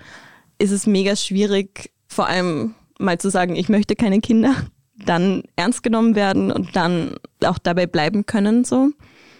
ist 0.58 0.72
es 0.72 0.88
mega 0.88 1.18
schwierig, 1.18 1.92
vor 2.08 2.28
allem 2.28 2.76
mal 2.98 3.18
zu 3.18 3.30
sagen, 3.30 3.58
ich 3.58 3.68
möchte 3.68 3.96
keine 3.96 4.22
Kinder, 4.22 4.56
dann 4.96 5.44
ernst 5.58 5.84
genommen 5.84 6.16
werden 6.16 6.52
und 6.52 6.76
dann 6.78 7.16
auch 7.44 7.58
dabei 7.58 7.88
bleiben 7.88 8.26
können 8.26 8.64
so. 8.64 8.90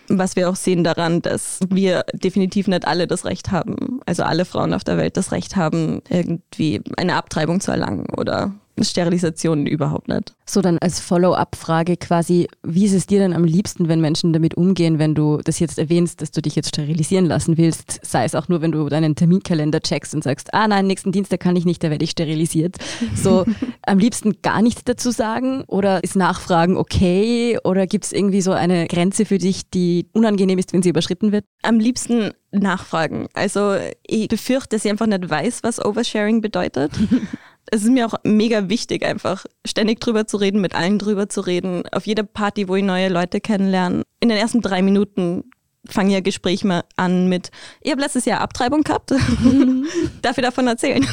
Was 0.10 0.36
wir 0.36 0.50
auch 0.50 0.56
sehen 0.56 0.84
daran, 0.84 1.22
dass 1.22 1.60
wir 1.70 2.04
definitiv 2.14 2.68
nicht 2.68 2.88
alle 2.88 3.06
das 3.06 3.26
Recht 3.26 3.52
haben, 3.52 4.00
also 4.06 4.24
alle 4.24 4.46
Frauen 4.46 4.74
auf 4.74 4.84
der 4.84 4.98
Welt 4.98 5.18
das 5.18 5.32
Recht 5.32 5.56
haben, 5.56 6.02
irgendwie 6.10 6.82
eine 6.98 7.16
Abtreibung 7.16 7.62
zu 7.62 7.72
erlangen 7.72 8.08
oder 8.18 8.52
Sterilisation 8.84 9.66
überhaupt 9.66 10.08
nicht. 10.08 10.34
So 10.46 10.62
dann 10.62 10.78
als 10.80 11.00
Follow-up-Frage 11.00 11.98
quasi, 11.98 12.48
wie 12.64 12.86
ist 12.86 12.94
es 12.94 13.08
dir 13.08 13.20
denn 13.20 13.34
am 13.34 13.44
liebsten, 13.44 13.88
wenn 13.88 14.02
Menschen 14.02 14.34
damit 14.34 14.56
umgehen, 14.56 15.00
wenn 15.00 15.16
du 15.16 15.38
das 15.44 15.60
jetzt 15.60 15.78
erwähnst, 15.80 16.22
dass 16.22 16.32
du 16.32 16.42
dich 16.42 16.56
jetzt 16.56 16.70
sterilisieren 16.70 17.26
lassen 17.26 17.58
willst, 17.58 18.00
sei 18.06 18.24
es 18.24 18.36
auch 18.36 18.48
nur, 18.48 18.62
wenn 18.62 18.72
du 18.72 18.88
deinen 18.90 19.16
Terminkalender 19.16 19.82
checkst 19.82 20.16
und 20.16 20.24
sagst, 20.24 20.54
ah 20.54 20.68
nein, 20.68 20.88
nächsten 20.88 21.12
Dienstag 21.12 21.40
kann 21.40 21.56
ich 21.56 21.66
nicht, 21.66 21.84
da 21.84 21.90
werde 21.90 22.04
ich 22.04 22.12
sterilisiert. 22.12 22.78
So, 23.16 23.46
am 23.86 24.00
liebsten 24.00 24.42
gar 24.42 24.62
nichts 24.62 24.84
dazu 24.84 25.12
sagen? 25.12 25.64
Oder 25.68 26.04
ist 26.04 26.16
Nachfragen 26.16 26.78
okay? 26.78 27.58
Oder 27.64 27.88
gibt 27.88 28.06
es 28.06 28.12
irgendwie 28.12 28.42
so 28.42 28.52
eine 28.52 28.88
Grenze 28.88 29.26
für 29.26 29.38
dich, 29.38 29.70
die 29.70 30.08
unangenehm 30.14 30.58
ist, 30.58 30.74
wenn 30.74 30.82
sie 30.82 30.90
überschritten 30.90 31.32
wird? 31.32 31.46
Am 31.64 31.80
liebsten 31.80 32.32
nachfragen. 32.52 33.28
Also 33.34 33.76
ich 34.08 34.28
befürchte, 34.28 34.76
dass 34.76 34.86
ich 34.86 34.92
einfach 34.92 35.06
nicht 35.06 35.30
weiß, 35.30 35.64
was 35.64 35.84
Oversharing 35.84 36.42
bedeutet. 36.42 36.92
es 37.72 37.84
ist 37.84 37.90
mir 37.90 38.06
auch 38.08 38.16
mega 38.24 38.70
wichtig, 38.70 39.06
einfach 39.06 39.46
ständig 39.66 40.00
drüber 40.00 40.28
zu 40.28 40.38
reden, 40.38 40.62
mit 40.62 40.76
allen 40.76 41.00
drüber 41.00 41.30
zu 41.30 41.42
reden. 41.42 41.84
Auf 41.92 42.08
jeder 42.08 42.24
Party, 42.24 42.68
wo 42.68 42.76
ich 42.76 42.84
neue 42.84 43.10
Leute 43.10 43.42
kennenlerne. 43.42 44.04
In 44.20 44.30
den 44.30 44.38
ersten 44.38 44.62
drei 44.62 44.82
Minuten 44.82 45.44
fange 45.86 46.14
ja 46.14 46.20
Gespräch 46.20 46.64
mal 46.64 46.84
an 46.98 47.30
mit, 47.30 47.52
ich 47.82 47.92
habe 47.92 48.02
letztes 48.02 48.26
Jahr 48.26 48.42
Abtreibung 48.42 48.84
gehabt, 48.84 49.12
darf 50.22 50.38
ich 50.38 50.44
davon 50.44 50.68
erzählen? 50.68 51.06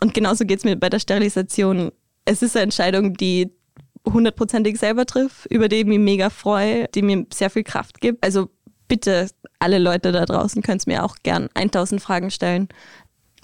Und 0.00 0.14
genauso 0.14 0.44
geht 0.44 0.58
es 0.58 0.64
mir 0.64 0.76
bei 0.76 0.88
der 0.88 0.98
Sterilisation. 0.98 1.90
Es 2.24 2.42
ist 2.42 2.56
eine 2.56 2.64
Entscheidung, 2.64 3.14
die 3.14 3.52
hundertprozentig 4.06 4.78
selber 4.78 5.06
trifft, 5.06 5.46
über 5.46 5.68
die 5.68 5.76
ich 5.76 5.86
mich 5.86 5.98
mega 5.98 6.30
freue, 6.30 6.88
die 6.94 7.02
mir 7.02 7.26
sehr 7.32 7.50
viel 7.50 7.64
Kraft 7.64 8.00
gibt. 8.00 8.22
Also 8.22 8.50
bitte, 8.88 9.28
alle 9.58 9.78
Leute 9.78 10.12
da 10.12 10.24
draußen 10.26 10.62
können 10.62 10.78
es 10.78 10.86
mir 10.86 11.04
auch 11.04 11.16
gern 11.22 11.48
1000 11.54 12.02
Fragen 12.02 12.30
stellen. 12.30 12.68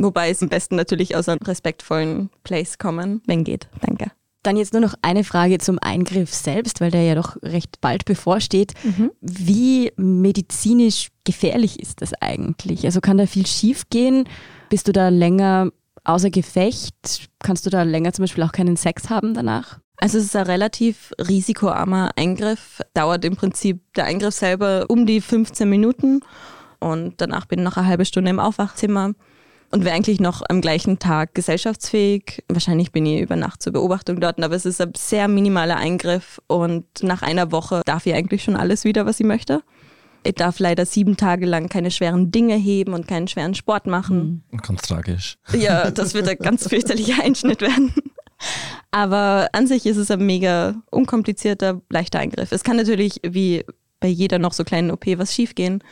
Wobei 0.05 0.31
es 0.31 0.43
am 0.43 0.49
besten 0.49 0.77
natürlich 0.77 1.17
aus 1.17 1.29
einem 1.29 1.41
respektvollen 1.43 2.31
Place 2.45 2.79
kommen, 2.79 3.23
wenn 3.27 3.45
geht. 3.45 3.69
Danke. 3.81 4.11
Dann 4.43 4.57
jetzt 4.57 4.73
nur 4.73 4.81
noch 4.81 4.95
eine 5.03 5.23
Frage 5.23 5.59
zum 5.59 5.79
Eingriff 5.79 6.33
selbst, 6.33 6.81
weil 6.81 6.91
der 6.91 7.03
ja 7.03 7.15
doch 7.15 7.37
recht 7.43 7.81
bald 7.83 8.07
bevorsteht. 8.07 8.73
Mhm. 8.83 9.11
Wie 9.21 9.93
medizinisch 9.97 11.09
gefährlich 11.25 11.79
ist 11.79 12.01
das 12.01 12.15
eigentlich? 12.15 12.87
Also 12.87 13.03
kann 13.03 13.19
da 13.19 13.27
viel 13.27 13.47
schief 13.47 13.91
gehen? 13.91 14.25
Bist 14.71 14.89
du 14.89 14.93
da 14.93 15.11
länger 15.11 15.71
außer 16.05 16.31
Gefecht? 16.31 17.29
Kannst 17.41 17.67
du 17.67 17.71
da 17.71 17.83
länger 17.83 18.15
zum 18.15 18.23
Beispiel 18.23 18.45
auch 18.45 18.53
keinen 18.53 18.79
Sex 18.79 19.11
haben 19.11 19.35
danach? 19.35 19.81
Also 19.99 20.17
es 20.17 20.25
ist 20.25 20.37
ein 20.37 20.47
relativ 20.47 21.13
risikoarmer 21.19 22.13
Eingriff. 22.17 22.81
Dauert 22.95 23.27
im 23.27 23.37
Prinzip 23.37 23.83
der 23.95 24.07
Eingriff 24.07 24.35
selber 24.35 24.87
um 24.89 25.05
die 25.05 25.21
15 25.21 25.69
Minuten 25.69 26.23
und 26.79 27.21
danach 27.21 27.45
bin 27.45 27.59
ich 27.59 27.65
noch 27.67 27.77
eine 27.77 27.87
halbe 27.87 28.07
Stunde 28.07 28.31
im 28.31 28.41
Aufwachzimmer 28.41 29.13
und 29.71 29.85
wäre 29.85 29.95
eigentlich 29.95 30.21
noch 30.21 30.43
am 30.49 30.61
gleichen 30.61 30.99
Tag 30.99 31.35
gesellschaftsfähig. 31.35 32.43
Wahrscheinlich 32.49 32.93
bin 32.93 33.07
ich 33.07 33.21
über 33.21 33.37
Nacht 33.37 33.63
zur 33.63 33.73
Beobachtung 33.73 34.21
dort, 34.21 34.43
aber 34.43 34.55
es 34.55 34.67
ist 34.67 34.81
ein 34.81 34.93
sehr 34.97 35.29
minimaler 35.29 35.77
Eingriff 35.77 36.41
und 36.47 36.85
nach 37.03 37.23
einer 37.23 37.53
Woche 37.53 37.83
darf 37.85 38.07
ich 38.07 38.15
eigentlich 38.15 38.43
schon 38.43 38.57
alles 38.57 38.85
wieder, 38.85 39.07
was 39.07 39.21
ich 39.21 39.27
möchte. 39.27 39.63
Ich 40.23 40.35
darf 40.35 40.59
leider 40.59 40.85
sieben 40.85 41.17
Tage 41.17 41.47
lang 41.47 41.69
keine 41.69 41.91
schweren 41.91 42.31
Dinge 42.31 42.57
heben 42.57 42.93
und 42.93 43.09
keinen 43.09 43.29
schweren 43.29 43.55
Sport 43.55 43.87
machen. 43.87 44.45
Mhm. 44.51 44.59
Ganz 44.59 44.83
tragisch. 44.83 45.39
Ja, 45.53 45.91
das 45.91 46.15
wird 46.15 46.29
ein 46.29 46.37
ganz 46.37 46.69
fürchterlicher 46.69 47.23
Einschnitt 47.23 47.63
werden. 47.63 47.95
Aber 48.91 49.49
an 49.53 49.67
sich 49.67 49.87
ist 49.87 49.97
es 49.97 50.11
ein 50.11 50.25
mega 50.25 50.75
unkomplizierter, 50.91 51.81
leichter 51.91 52.19
Eingriff. 52.19 52.53
Es 52.53 52.65
kann 52.65 52.77
natürlich 52.77 53.21
wie 53.23 53.65
bei 54.01 54.09
jeder 54.09 54.39
noch 54.39 54.53
so 54.53 54.65
kleinen 54.65 54.91
OP 54.91 55.07
was 55.19 55.35
schiefgehen, 55.35 55.85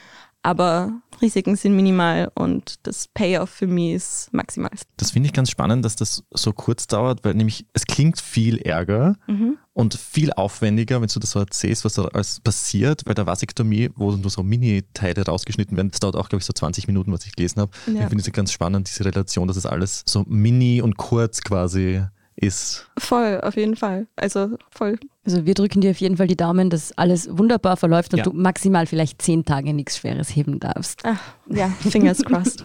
aber 0.48 1.02
Risiken 1.20 1.56
sind 1.56 1.76
minimal 1.76 2.32
und 2.34 2.76
das 2.84 3.06
Payoff 3.06 3.50
für 3.50 3.66
mich 3.66 3.92
ist 3.92 4.32
maximal. 4.32 4.70
Das 4.96 5.10
finde 5.10 5.26
ich 5.26 5.34
ganz 5.34 5.50
spannend, 5.50 5.84
dass 5.84 5.94
das 5.94 6.24
so 6.30 6.54
kurz 6.54 6.86
dauert, 6.86 7.22
weil 7.22 7.34
nämlich 7.34 7.66
es 7.74 7.84
klingt 7.84 8.18
viel 8.18 8.56
ärger 8.56 9.16
mhm. 9.26 9.58
und 9.74 9.92
viel 9.92 10.32
aufwendiger, 10.32 11.02
wenn 11.02 11.08
du 11.08 11.20
das 11.20 11.32
so 11.32 11.40
erzählst, 11.40 11.84
was 11.84 11.94
da 11.94 12.04
alles 12.04 12.40
passiert, 12.40 13.02
weil 13.04 13.14
der 13.14 13.26
Vasektomie, 13.26 13.90
wo 13.94 14.12
nur 14.12 14.30
so 14.30 14.42
Mini-Teile 14.42 15.22
rausgeschnitten 15.22 15.76
werden, 15.76 15.90
das 15.90 16.00
dauert 16.00 16.16
auch, 16.16 16.30
glaube 16.30 16.40
ich, 16.40 16.46
so 16.46 16.54
20 16.54 16.86
Minuten, 16.86 17.12
was 17.12 17.26
ich 17.26 17.36
gelesen 17.36 17.60
habe. 17.60 17.72
Ja. 17.86 18.04
Ich 18.04 18.08
finde 18.08 18.24
es 18.24 18.32
ganz 18.32 18.50
spannend, 18.50 18.88
diese 18.88 19.04
Relation, 19.04 19.48
dass 19.48 19.58
es 19.58 19.66
alles 19.66 20.04
so 20.06 20.24
mini 20.26 20.80
und 20.80 20.96
kurz 20.96 21.42
quasi 21.42 22.00
ist. 22.38 22.88
Voll, 22.96 23.40
auf 23.42 23.56
jeden 23.56 23.76
Fall. 23.76 24.06
Also 24.16 24.56
voll. 24.70 24.98
Also 25.24 25.44
wir 25.44 25.54
drücken 25.54 25.80
dir 25.80 25.90
auf 25.90 25.98
jeden 25.98 26.16
Fall 26.16 26.26
die 26.26 26.36
Daumen, 26.36 26.70
dass 26.70 26.96
alles 26.96 27.28
wunderbar 27.36 27.76
verläuft 27.76 28.12
und 28.12 28.18
ja. 28.18 28.24
du 28.24 28.32
maximal 28.32 28.86
vielleicht 28.86 29.20
zehn 29.20 29.44
Tage 29.44 29.74
nichts 29.74 29.98
Schweres 29.98 30.34
heben 30.34 30.60
darfst. 30.60 31.00
Ach, 31.04 31.20
ja, 31.48 31.68
fingers 31.68 32.22
crossed. 32.24 32.64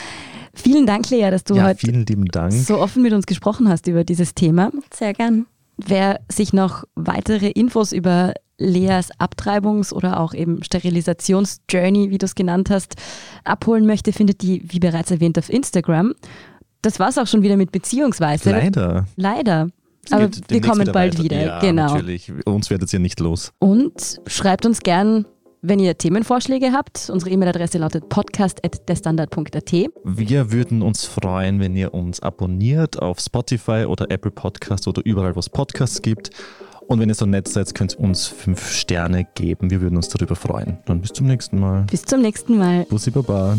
vielen 0.54 0.86
Dank, 0.86 1.10
Lea, 1.10 1.30
dass 1.30 1.44
du 1.44 1.56
ja, 1.56 1.64
heute 1.64 1.80
vielen 1.80 2.06
lieben 2.06 2.26
Dank. 2.26 2.52
so 2.52 2.78
offen 2.78 3.02
mit 3.02 3.12
uns 3.12 3.26
gesprochen 3.26 3.68
hast 3.68 3.86
über 3.86 4.04
dieses 4.04 4.34
Thema. 4.34 4.70
Sehr 4.94 5.12
gern. 5.12 5.46
Wer 5.76 6.20
sich 6.30 6.52
noch 6.52 6.84
weitere 6.94 7.50
Infos 7.50 7.92
über 7.92 8.34
Leas 8.58 9.10
Abtreibungs- 9.20 9.92
oder 9.92 10.18
auch 10.18 10.34
eben 10.34 10.64
Sterilisationsjourney, 10.64 12.10
wie 12.10 12.18
du 12.18 12.26
es 12.26 12.34
genannt 12.34 12.70
hast, 12.70 12.96
abholen 13.44 13.86
möchte, 13.86 14.12
findet 14.12 14.42
die, 14.42 14.62
wie 14.64 14.80
bereits 14.80 15.12
erwähnt, 15.12 15.38
auf 15.38 15.48
Instagram 15.48 16.14
das 16.82 17.00
war 17.00 17.08
es 17.08 17.18
auch 17.18 17.26
schon 17.26 17.42
wieder 17.42 17.56
mit 17.56 17.72
Beziehungsweise. 17.72 18.50
Leider. 18.50 19.06
Leider. 19.16 19.68
Aber 20.10 20.30
wir 20.48 20.60
kommen 20.60 20.82
wieder 20.82 20.92
bald 20.92 21.14
weiter. 21.14 21.24
wieder. 21.24 21.44
Ja, 21.44 21.58
genau. 21.60 21.94
Natürlich. 21.94 22.32
Uns 22.46 22.70
werdet 22.70 22.92
ihr 22.92 22.98
nicht 22.98 23.20
los. 23.20 23.52
Und 23.58 24.20
schreibt 24.26 24.64
uns 24.64 24.80
gern, 24.80 25.26
wenn 25.60 25.78
ihr 25.80 25.98
Themenvorschläge 25.98 26.72
habt. 26.72 27.10
Unsere 27.10 27.30
E-Mail-Adresse 27.30 27.78
lautet 27.78 28.08
podcast.derstandard.at. 28.08 29.72
Wir 30.04 30.52
würden 30.52 30.82
uns 30.82 31.04
freuen, 31.04 31.60
wenn 31.60 31.76
ihr 31.76 31.92
uns 31.94 32.20
abonniert 32.20 33.00
auf 33.00 33.20
Spotify 33.20 33.84
oder 33.86 34.10
Apple 34.10 34.30
Podcast 34.30 34.86
oder 34.88 35.02
überall, 35.04 35.34
wo 35.34 35.40
es 35.40 35.50
Podcasts 35.50 36.00
gibt. 36.00 36.30
Und 36.86 37.00
wenn 37.00 37.10
ihr 37.10 37.14
so 37.14 37.26
nett 37.26 37.48
seid, 37.48 37.74
könnt 37.74 37.94
ihr 37.94 38.00
uns 38.00 38.28
fünf 38.28 38.70
Sterne 38.70 39.26
geben. 39.34 39.70
Wir 39.70 39.82
würden 39.82 39.96
uns 39.96 40.08
darüber 40.08 40.36
freuen. 40.36 40.78
Dann 40.86 41.02
bis 41.02 41.12
zum 41.12 41.26
nächsten 41.26 41.60
Mal. 41.60 41.84
Bis 41.90 42.02
zum 42.02 42.22
nächsten 42.22 42.56
Mal. 42.56 42.86
Bussi 42.88 43.10
Baba. 43.10 43.58